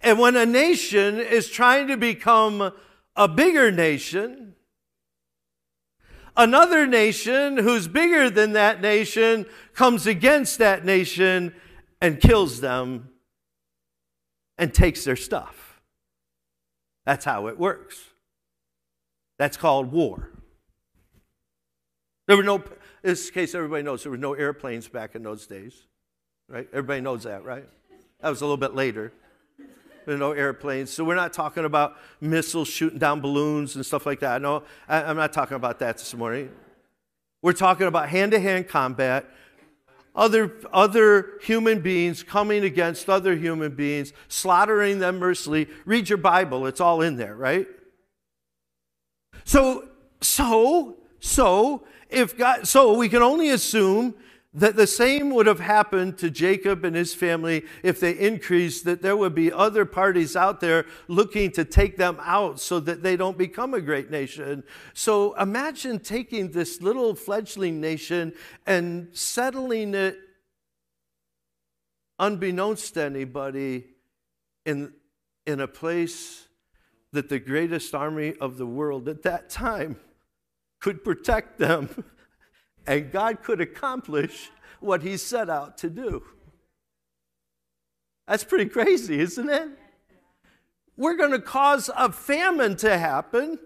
[0.00, 2.72] And when a nation is trying to become
[3.16, 4.54] a bigger nation,
[6.36, 11.56] another nation who's bigger than that nation comes against that nation
[12.00, 13.08] and kills them
[14.56, 15.82] and takes their stuff.
[17.04, 17.98] That's how it works.
[19.40, 20.30] That's called war.
[22.28, 22.62] There were no
[23.02, 25.74] this case everybody knows there were no airplanes back in those days,
[26.48, 26.68] right?
[26.72, 27.68] Everybody knows that, right?
[28.20, 29.12] That was a little bit later.
[30.04, 30.90] There were no airplanes.
[30.90, 34.42] So we're not talking about missiles shooting down balloons and stuff like that.
[34.42, 36.50] No, I, I'm not talking about that this morning.
[37.40, 39.26] We're talking about hand to hand combat,
[40.14, 45.68] other, other human beings coming against other human beings, slaughtering them mercilessly.
[45.84, 47.66] Read your Bible, it's all in there, right?
[49.44, 49.88] So,
[50.20, 54.16] so, so, if God, so we can only assume
[54.54, 59.02] that the same would have happened to Jacob and his family if they increased, that
[59.02, 63.16] there would be other parties out there looking to take them out so that they
[63.16, 64.64] don't become a great nation.
[64.94, 68.32] So imagine taking this little fledgling nation
[68.66, 70.18] and settling it
[72.18, 73.84] unbeknownst to anybody
[74.66, 74.92] in,
[75.46, 76.48] in a place
[77.12, 79.96] that the greatest army of the world at that time
[80.82, 82.04] could protect them,
[82.86, 84.50] and God could accomplish
[84.80, 86.22] what He set out to do.
[88.28, 89.68] That's pretty crazy, isn't it?
[90.96, 93.58] We're going to cause a famine to happen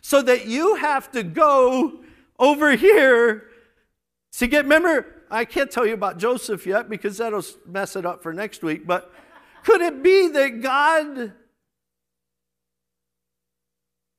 [0.00, 2.00] so that you have to go
[2.38, 3.48] over here
[4.32, 8.22] to get, remember, I can't tell you about Joseph yet because that'll mess it up
[8.22, 9.12] for next week, but
[9.64, 11.32] could it be that God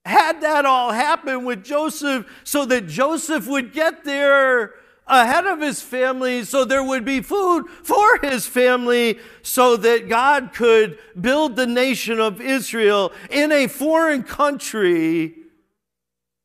[0.05, 4.73] had that all happen with Joseph so that Joseph would get there
[5.07, 10.51] ahead of his family so there would be food for his family so that God
[10.53, 15.35] could build the nation of Israel in a foreign country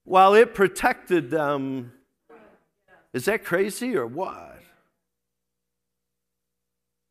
[0.05, 1.93] while it protected them
[3.13, 4.61] Is that crazy or what?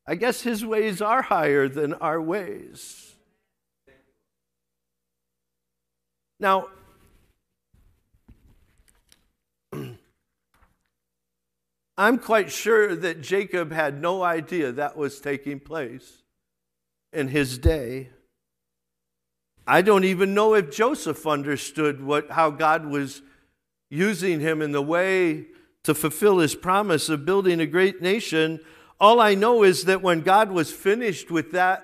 [0.06, 3.07] I guess his ways are higher than our ways.
[6.40, 6.68] Now,
[11.98, 16.22] I'm quite sure that Jacob had no idea that was taking place
[17.12, 18.10] in his day.
[19.66, 23.22] I don't even know if Joseph understood what, how God was
[23.90, 25.48] using him in the way
[25.84, 28.60] to fulfill his promise of building a great nation.
[29.00, 31.84] All I know is that when God was finished with that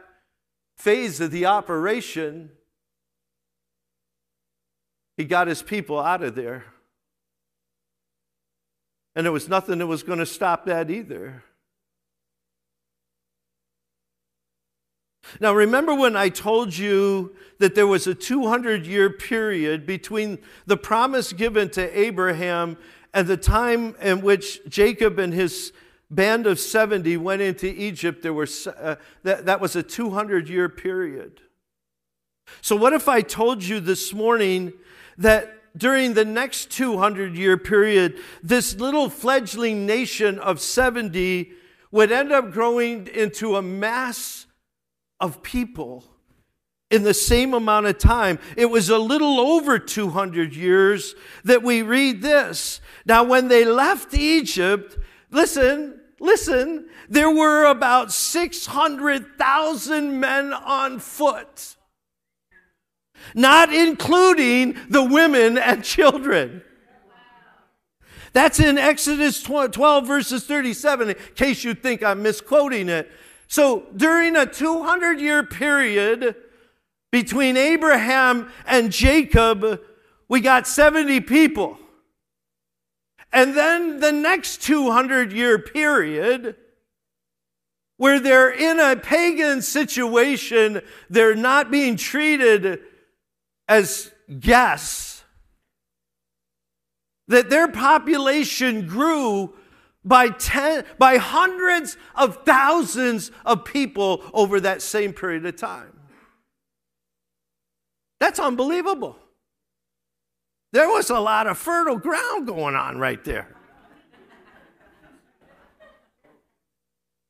[0.77, 2.51] phase of the operation,
[5.17, 6.65] he got his people out of there.
[9.15, 11.43] And there was nothing that was going to stop that either.
[15.39, 20.77] Now, remember when I told you that there was a 200 year period between the
[20.77, 22.77] promise given to Abraham
[23.13, 25.71] and the time in which Jacob and his
[26.11, 28.21] band of 70 went into Egypt?
[28.21, 28.47] There were,
[28.77, 31.41] uh, that, that was a 200 year period.
[32.61, 34.73] So, what if I told you this morning
[35.17, 41.51] that during the next 200 year period, this little fledgling nation of 70
[41.91, 44.45] would end up growing into a mass
[45.19, 46.03] of people
[46.91, 48.39] in the same amount of time.
[48.55, 52.79] It was a little over 200 years that we read this.
[53.05, 54.97] Now, when they left Egypt,
[55.31, 61.77] listen, listen, there were about 600,000 men on foot
[63.35, 66.61] not including the women and children.
[68.33, 73.11] That's in Exodus 12, verses 37, in case you think I'm misquoting it.
[73.47, 76.35] So during a 200 year period
[77.11, 79.79] between Abraham and Jacob,
[80.27, 81.77] we got 70 people.
[83.31, 86.55] And then the next 200 year period,
[87.97, 92.81] where they're in a pagan situation, they're not being treated
[93.73, 95.23] as guests
[97.27, 99.51] that their population grew
[100.05, 105.99] by, ten, by hundreds of thousands of people over that same period of time.
[108.19, 109.17] That's unbelievable.
[110.71, 113.55] There was a lot of fertile ground going on right there.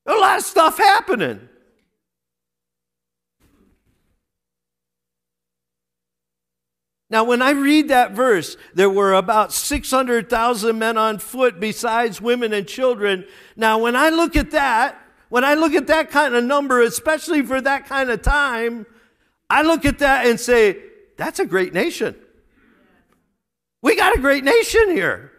[0.06, 1.48] A lot of stuff happening.
[7.14, 12.54] Now, when I read that verse, there were about 600,000 men on foot besides women
[12.54, 13.28] and children.
[13.56, 15.00] Now, when I look at that,
[15.30, 18.88] when I look at that kind of number, especially for that kind of time,
[19.48, 20.80] I look at that and say,
[21.16, 22.16] that's a great nation.
[23.84, 25.32] We got a great nation here.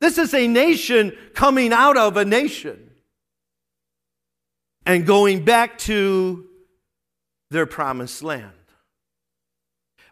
[0.00, 2.92] This is a nation coming out of a nation
[4.86, 6.46] and going back to
[7.50, 8.52] their promised land.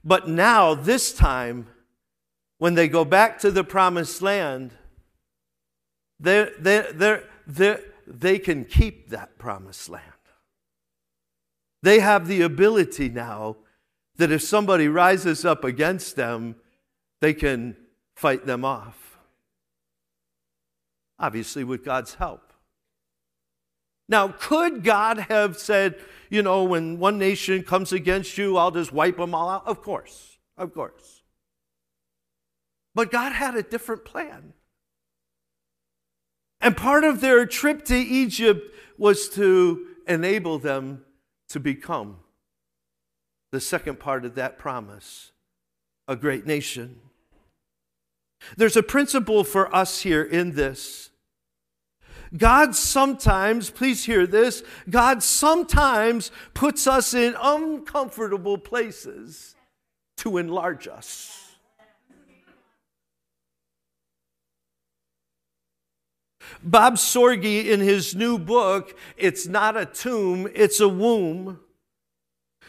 [0.04, 1.66] But now, this time,
[2.58, 4.72] when they go back to the promised land,
[6.18, 10.04] they they they they can keep that promised land.
[11.82, 13.56] They have the ability now
[14.16, 16.56] that if somebody rises up against them,
[17.20, 17.76] they can
[18.14, 19.18] fight them off.
[21.18, 22.49] Obviously, with God's help.
[24.10, 25.94] Now, could God have said,
[26.30, 29.66] you know, when one nation comes against you, I'll just wipe them all out?
[29.68, 31.22] Of course, of course.
[32.92, 34.52] But God had a different plan.
[36.60, 41.04] And part of their trip to Egypt was to enable them
[41.50, 42.16] to become
[43.52, 45.30] the second part of that promise
[46.08, 46.98] a great nation.
[48.56, 51.09] There's a principle for us here in this
[52.36, 59.56] God sometimes, please hear this, God sometimes puts us in uncomfortable places
[60.18, 61.36] to enlarge us.
[66.62, 71.60] Bob Sorge, in his new book, It's Not a Tomb, It's a Womb,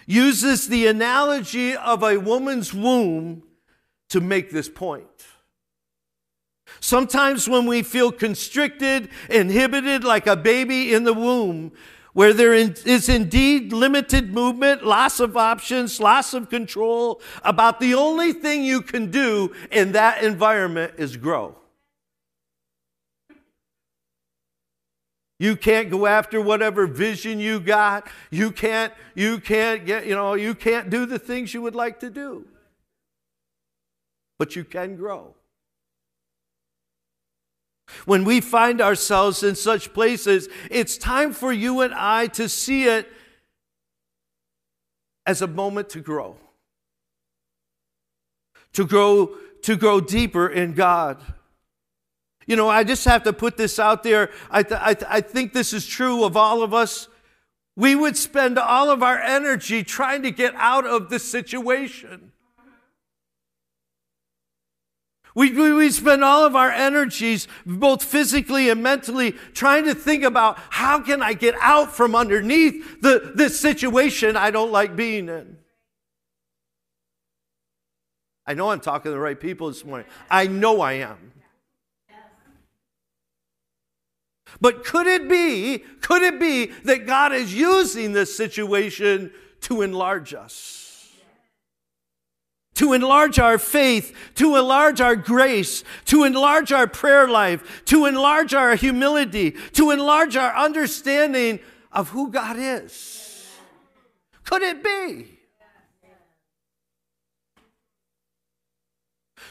[0.06, 3.44] uses the analogy of a woman's womb
[4.10, 5.06] to make this point.
[6.80, 11.72] Sometimes when we feel constricted, inhibited like a baby in the womb,
[12.14, 18.34] where there is indeed limited movement, loss of options, loss of control, about the only
[18.34, 21.56] thing you can do in that environment is grow.
[25.40, 28.08] You can't go after whatever vision you got.
[28.30, 32.00] You can't, you can't get, you know, you can't do the things you would like
[32.02, 32.46] to do.
[34.38, 35.34] But you can grow.
[38.06, 42.86] When we find ourselves in such places, it's time for you and I to see
[42.86, 43.08] it
[45.26, 46.38] as a moment to grow.
[48.74, 51.22] To grow to grow deeper in God.
[52.48, 54.32] You know, I just have to put this out there.
[54.50, 57.08] I, th- I, th- I think this is true of all of us.
[57.76, 62.32] We would spend all of our energy trying to get out of the situation.
[65.34, 70.24] We, we, we spend all of our energies, both physically and mentally, trying to think
[70.24, 75.30] about how can I get out from underneath the, this situation I don't like being
[75.30, 75.58] in.
[78.46, 80.08] I know I'm talking to the right people this morning.
[80.30, 81.32] I know I am.
[84.60, 90.34] But could it be, could it be that God is using this situation to enlarge
[90.34, 90.81] us?
[92.82, 98.56] To enlarge our faith, to enlarge our grace, to enlarge our prayer life, to enlarge
[98.56, 101.60] our humility, to enlarge our understanding
[101.92, 103.48] of who God is.
[104.46, 105.28] Could it be?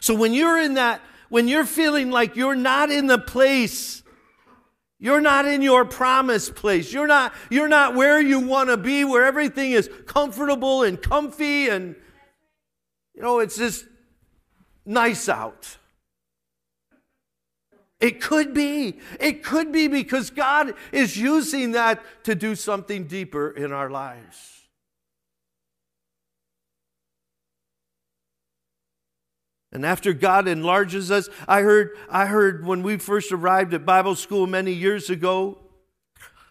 [0.01, 4.03] So when you're in that, when you're feeling like you're not in the place
[5.03, 6.93] you're not in your promised place.
[6.93, 11.71] You're not, you're not where you want to be, where everything is comfortable and comfy
[11.71, 11.97] and,
[13.21, 13.85] you know, it's just
[14.87, 15.77] nice out.
[18.01, 18.99] It could be.
[19.21, 24.63] It could be because God is using that to do something deeper in our lives.
[29.71, 34.15] And after God enlarges us, I heard, I heard when we first arrived at Bible
[34.15, 35.59] school many years ago,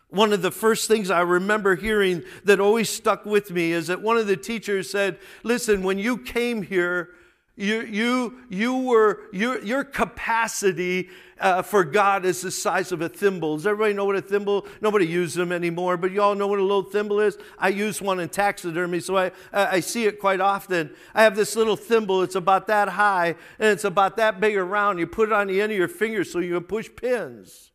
[0.10, 4.02] one of the first things I remember hearing that always stuck with me is that
[4.02, 7.10] one of the teachers said, Listen, when you came here,
[7.56, 13.10] you, you, you were, your, your capacity uh, for God is the size of a
[13.10, 13.58] thimble.
[13.58, 14.66] Does everybody know what a thimble?
[14.80, 17.38] Nobody uses them anymore, but you all know what a little thimble is.
[17.58, 20.92] I use one in taxidermy, so I, I see it quite often.
[21.14, 22.24] I have this little thimble.
[22.24, 24.98] It's about that high and it's about that big around.
[24.98, 27.69] You put it on the end of your finger so you can push pins.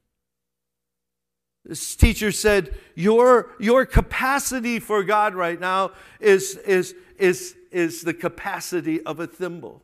[1.65, 8.15] This teacher said, Your, your capacity for God right now is, is, is is the
[8.15, 9.83] capacity of a thimble.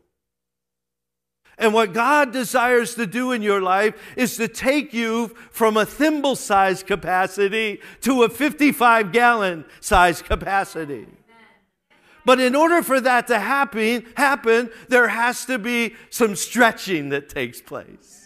[1.57, 5.85] And what God desires to do in your life is to take you from a
[5.85, 11.05] thimble size capacity to a 55 gallon size capacity.
[12.25, 17.29] But in order for that to happen, happen, there has to be some stretching that
[17.29, 18.20] takes place.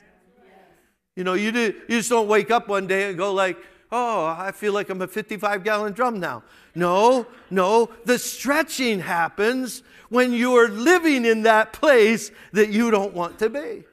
[1.16, 3.58] You know, you, do, you just don't wake up one day and go like,
[3.92, 6.44] oh, I feel like I'm a 55 gallon drum now.
[6.76, 7.90] No, no.
[8.04, 13.50] The stretching happens when you are living in that place that you don't want to
[13.50, 13.86] be.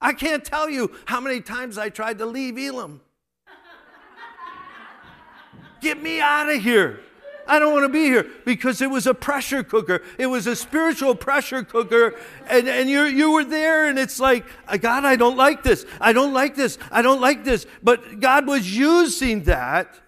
[0.00, 3.00] I can't tell you how many times I tried to leave Elim.
[5.80, 7.00] Get me out of here.
[7.48, 10.02] I don't want to be here because it was a pressure cooker.
[10.18, 12.14] It was a spiritual pressure cooker.
[12.48, 15.86] And, and you you were there, and it's like, uh, God, I don't like this.
[16.00, 16.78] I don't like this.
[16.92, 17.66] I don't like this.
[17.82, 19.98] But God was using that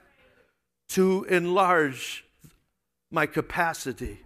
[0.90, 2.24] to enlarge
[3.10, 4.20] my capacity,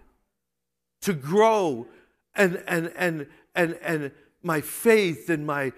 [1.01, 1.87] to grow
[2.35, 4.11] and, and, and, and, and
[4.43, 5.71] my faith and my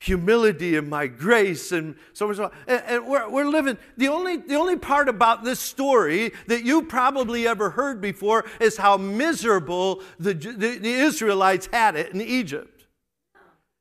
[0.00, 2.38] humility and my grace and so much.
[2.66, 3.78] And, and we're, we're living.
[3.96, 8.76] The only, the only part about this story that you probably ever heard before is
[8.76, 12.86] how miserable the, the, the Israelites had it in Egypt.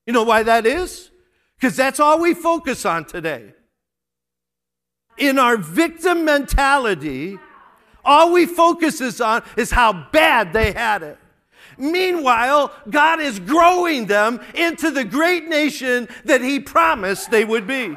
[0.05, 1.11] You know why that is?
[1.59, 3.53] Because that's all we focus on today
[5.18, 7.38] in our victim mentality,
[8.05, 11.18] all we focus is on is how bad they had it.
[11.78, 17.95] Meanwhile, God is growing them into the great nation that He promised they would be.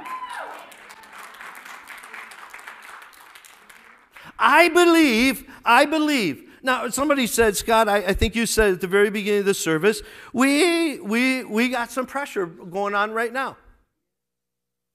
[4.39, 6.51] I believe, I believe.
[6.63, 9.55] Now, somebody said, Scott, I, I, think you said at the very beginning of the
[9.55, 10.03] service,
[10.33, 13.57] we, we, we got some pressure going on right now.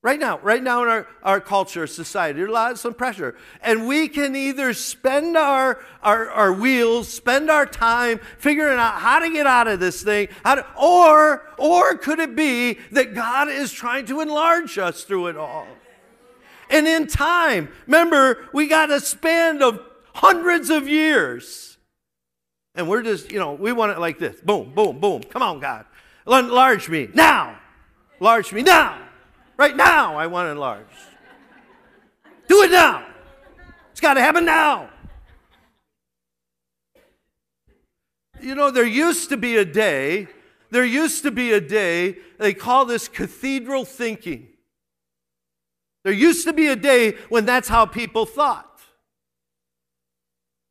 [0.06, 3.34] Right now, right now in our, our culture, society, there's a lot of some pressure.
[3.60, 9.18] And we can either spend our, our, our wheels, spend our time figuring out how
[9.18, 13.50] to get out of this thing, how to, or, or could it be that God
[13.50, 15.66] is trying to enlarge us through it all?
[16.70, 19.82] And in time, remember, we got a span of
[20.14, 21.80] hundreds of years.
[22.76, 25.24] And we're just, you know, we want it like this boom, boom, boom.
[25.24, 25.88] Come on, God.
[26.28, 27.58] Enlarge me now.
[28.20, 29.05] Enlarge me now.
[29.58, 30.90] Right now, I want enlarged.
[32.48, 33.06] Do it now.
[33.92, 34.90] It's got to happen now.
[38.42, 40.28] You know, there used to be a day
[40.76, 44.50] There used to be a day, they call this cathedral thinking.
[46.04, 48.82] There used to be a day when that's how people thought.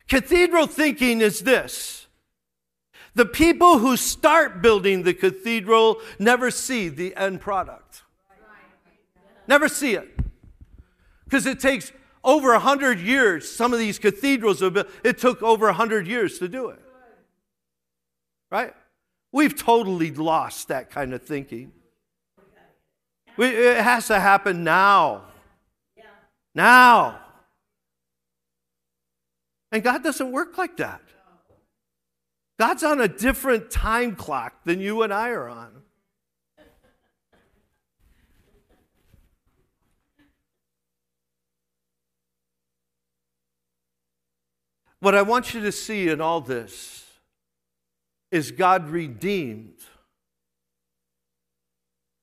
[0.06, 2.06] Cathedral thinking is this
[3.14, 8.02] the people who start building the cathedral never see the end product,
[9.46, 10.08] never see it.
[11.24, 11.92] Because it takes
[12.22, 13.50] over a hundred years.
[13.50, 16.80] Some of these cathedrals it took over a hundred years to do it.
[18.50, 18.74] Right?
[19.32, 21.72] We've totally lost that kind of thinking.
[23.36, 25.24] We, it has to happen now.
[26.54, 27.18] Now.
[29.72, 31.00] And God doesn't work like that.
[32.60, 35.82] God's on a different time clock than you and I are on.
[45.04, 47.04] What I want you to see in all this
[48.30, 49.76] is God redeemed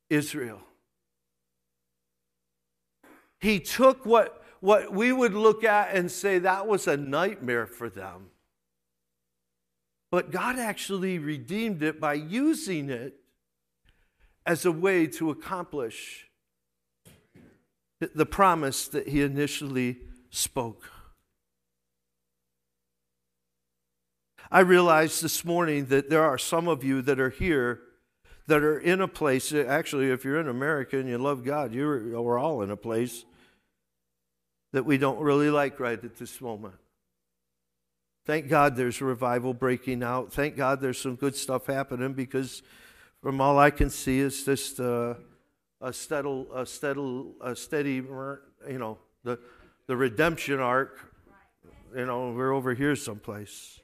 [0.09, 0.61] Israel.
[3.39, 7.87] He took what, what we would look at and say that was a nightmare for
[7.87, 8.31] them.
[10.09, 13.13] But God actually redeemed it by using it
[14.43, 16.31] as a way to accomplish
[17.99, 19.99] the promise that He initially
[20.31, 20.90] spoke.
[24.53, 27.79] I realized this morning that there are some of you that are here
[28.47, 32.21] that are in a place, actually, if you're in America and you love God, you're,
[32.21, 33.23] we're all in a place
[34.73, 36.73] that we don't really like right at this moment.
[38.25, 40.33] Thank God there's revival breaking out.
[40.33, 42.61] Thank God there's some good stuff happening because
[43.23, 45.13] from all I can see, it's just uh,
[45.79, 49.39] a steady, a steady, a steady, you know, the,
[49.87, 50.99] the redemption arc.
[51.95, 53.80] You know, we're over here someplace.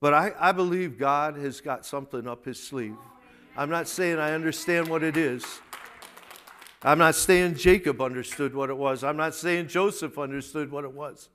[0.00, 2.96] But I, I believe God has got something up his sleeve.
[3.56, 5.44] I'm not saying I understand what it is.
[6.82, 9.04] I'm not saying Jacob understood what it was.
[9.04, 11.28] I'm not saying Joseph understood what it was.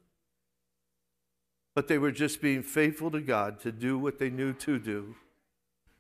[1.76, 5.16] But they were just being faithful to God to do what they knew to do.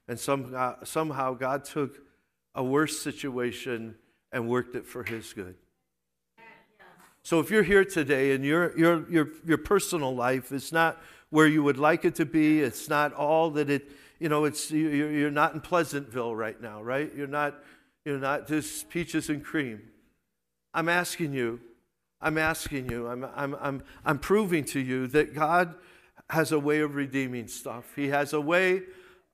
[0.07, 1.99] And somehow, uh, somehow God took
[2.55, 3.95] a worse situation
[4.31, 5.55] and worked it for his good.
[7.23, 11.47] So if you're here today and your, your, your, your personal life is not where
[11.47, 12.61] you would like it to be.
[12.61, 17.11] It's not all that it, you know, it's, you're not in Pleasantville right now, right?
[17.15, 17.55] You're not,
[18.05, 19.81] you're not just peaches and cream.
[20.73, 21.59] I'm asking you,
[22.21, 25.75] I'm asking you, I'm, I'm, I'm, I'm proving to you that God
[26.29, 27.85] has a way of redeeming stuff.
[27.95, 28.83] He has a way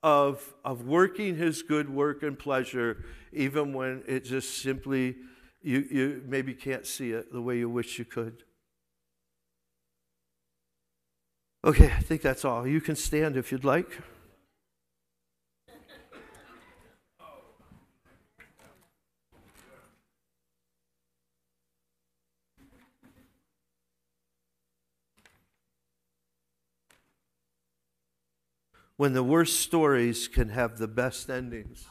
[0.03, 5.15] of, of working his good work and pleasure, even when it just simply,
[5.61, 8.43] you, you maybe can't see it the way you wish you could.
[11.63, 12.65] Okay, I think that's all.
[12.65, 13.99] You can stand if you'd like.
[28.97, 31.85] When the worst stories can have the best endings.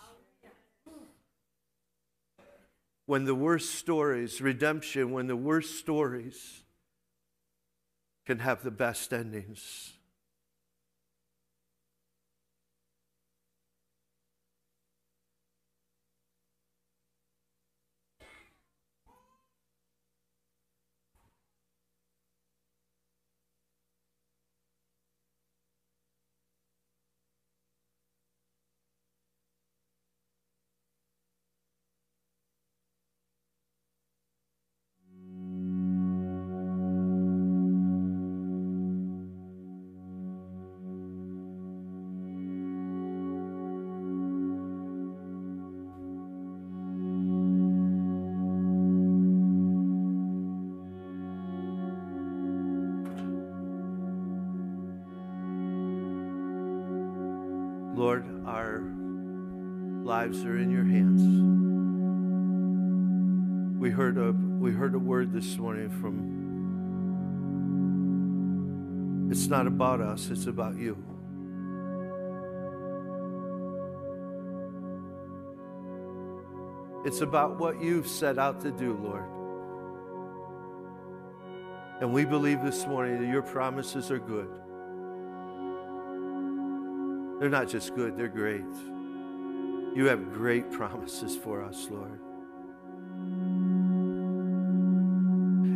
[3.07, 6.65] When the worst stories, redemption, when the worst stories
[8.31, 9.95] can have the best endings.
[60.31, 61.23] Lives are in your hands.
[63.81, 66.39] We heard a, we heard a word this morning from,
[69.33, 70.97] it's not about us, it's about you.
[77.05, 79.25] It's about what you've set out to do, Lord.
[82.01, 84.49] And we believe this morning that your promises are good.
[87.41, 88.63] They're not just good, they're great.
[90.01, 92.19] You have great promises for us, Lord.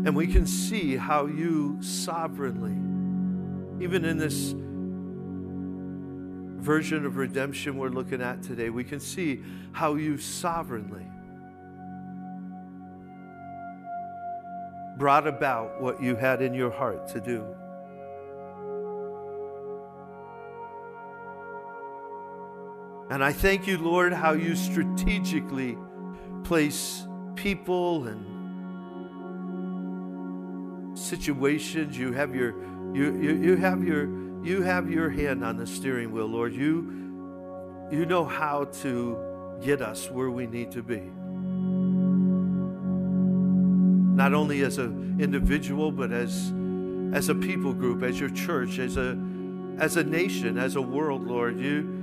[0.07, 2.73] And we can see how you sovereignly,
[3.85, 4.55] even in this
[6.65, 11.07] version of redemption we're looking at today, we can see how you sovereignly
[14.97, 17.45] brought about what you had in your heart to do.
[23.15, 25.79] And I thank you, Lord, how you strategically
[26.43, 27.07] place
[27.37, 28.19] people and
[30.99, 31.97] situations.
[31.97, 32.57] You have your
[32.93, 34.09] you, you, you have your
[34.45, 36.55] you have your hand on the steering wheel, Lord.
[36.55, 39.17] You you know how to
[39.63, 41.09] get us where we need to be.
[44.17, 46.53] Not only as an individual, but as
[47.13, 49.17] as a people group, as your church, as a
[49.79, 51.61] as a nation, as a world, Lord.
[51.61, 51.94] You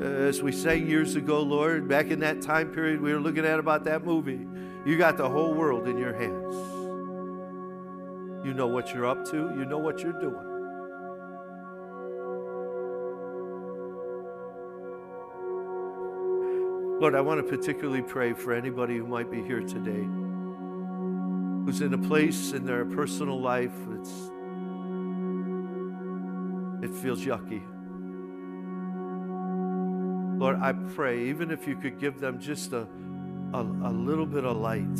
[0.00, 3.58] as we sang years ago, Lord, back in that time period we were looking at
[3.58, 4.46] about that movie,
[4.84, 6.54] you got the whole world in your hands.
[8.46, 10.44] You know what you're up to, you know what you're doing.
[17.00, 20.06] Lord, I want to particularly pray for anybody who might be here today
[21.68, 24.30] who's in a place in their personal life it's
[26.82, 27.62] it feels yucky.
[30.38, 32.86] Lord, I pray, even if you could give them just a,
[33.52, 34.94] a, a little bit of light,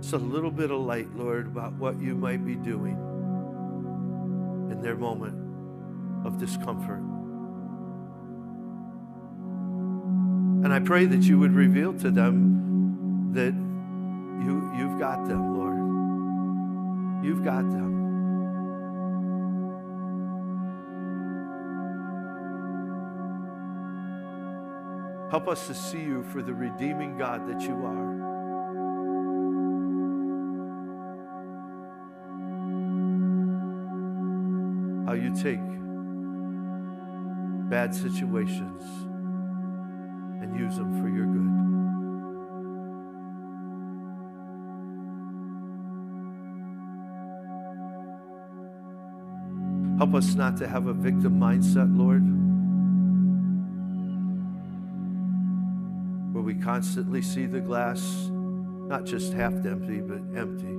[0.00, 2.96] just a little bit of light, Lord, about what you might be doing
[4.72, 5.34] in their moment
[6.24, 7.02] of discomfort.
[10.64, 13.52] And I pray that you would reveal to them that
[14.42, 17.24] you, you've got them, Lord.
[17.26, 17.97] You've got them.
[25.30, 28.16] Help us to see you for the redeeming God that you are.
[35.06, 35.60] How you take
[37.68, 38.82] bad situations
[40.40, 41.58] and use them for your good.
[49.98, 52.47] Help us not to have a victim mindset, Lord.
[56.48, 58.30] We constantly see the glass
[58.88, 60.78] not just half empty, but empty.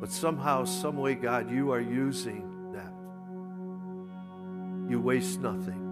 [0.00, 2.94] But somehow, some way, God, you are using that.
[4.90, 5.84] You waste nothing.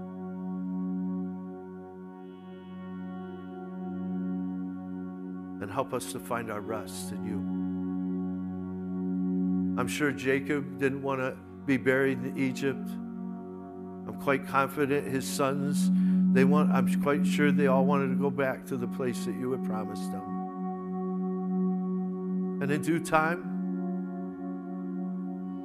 [5.61, 7.37] And help us to find our rest in you.
[9.79, 12.89] I'm sure Jacob didn't want to be buried in Egypt.
[14.23, 15.91] Quite confident his sons,
[16.33, 19.35] they want, I'm quite sure they all wanted to go back to the place that
[19.37, 20.37] you had promised them.
[22.61, 23.57] And in due time,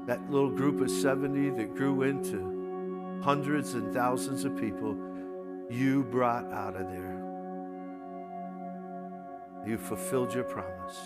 [0.07, 4.97] that little group of 70 that grew into hundreds and thousands of people,
[5.69, 7.17] you brought out of there.
[9.65, 10.99] You fulfilled your promise.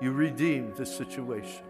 [0.00, 1.67] You redeemed the situation.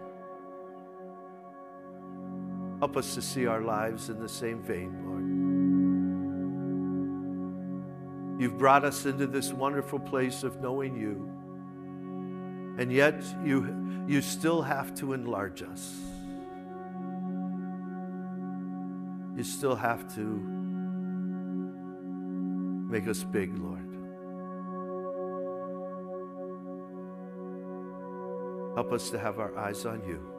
[2.79, 5.19] Help us to see our lives in the same vein, Lord.
[8.41, 11.29] You've brought us into this wonderful place of knowing you,
[12.81, 15.93] and yet you, you still have to enlarge us.
[19.35, 20.21] You still have to
[22.89, 23.85] make us big, Lord.
[28.75, 30.38] Help us to have our eyes on you.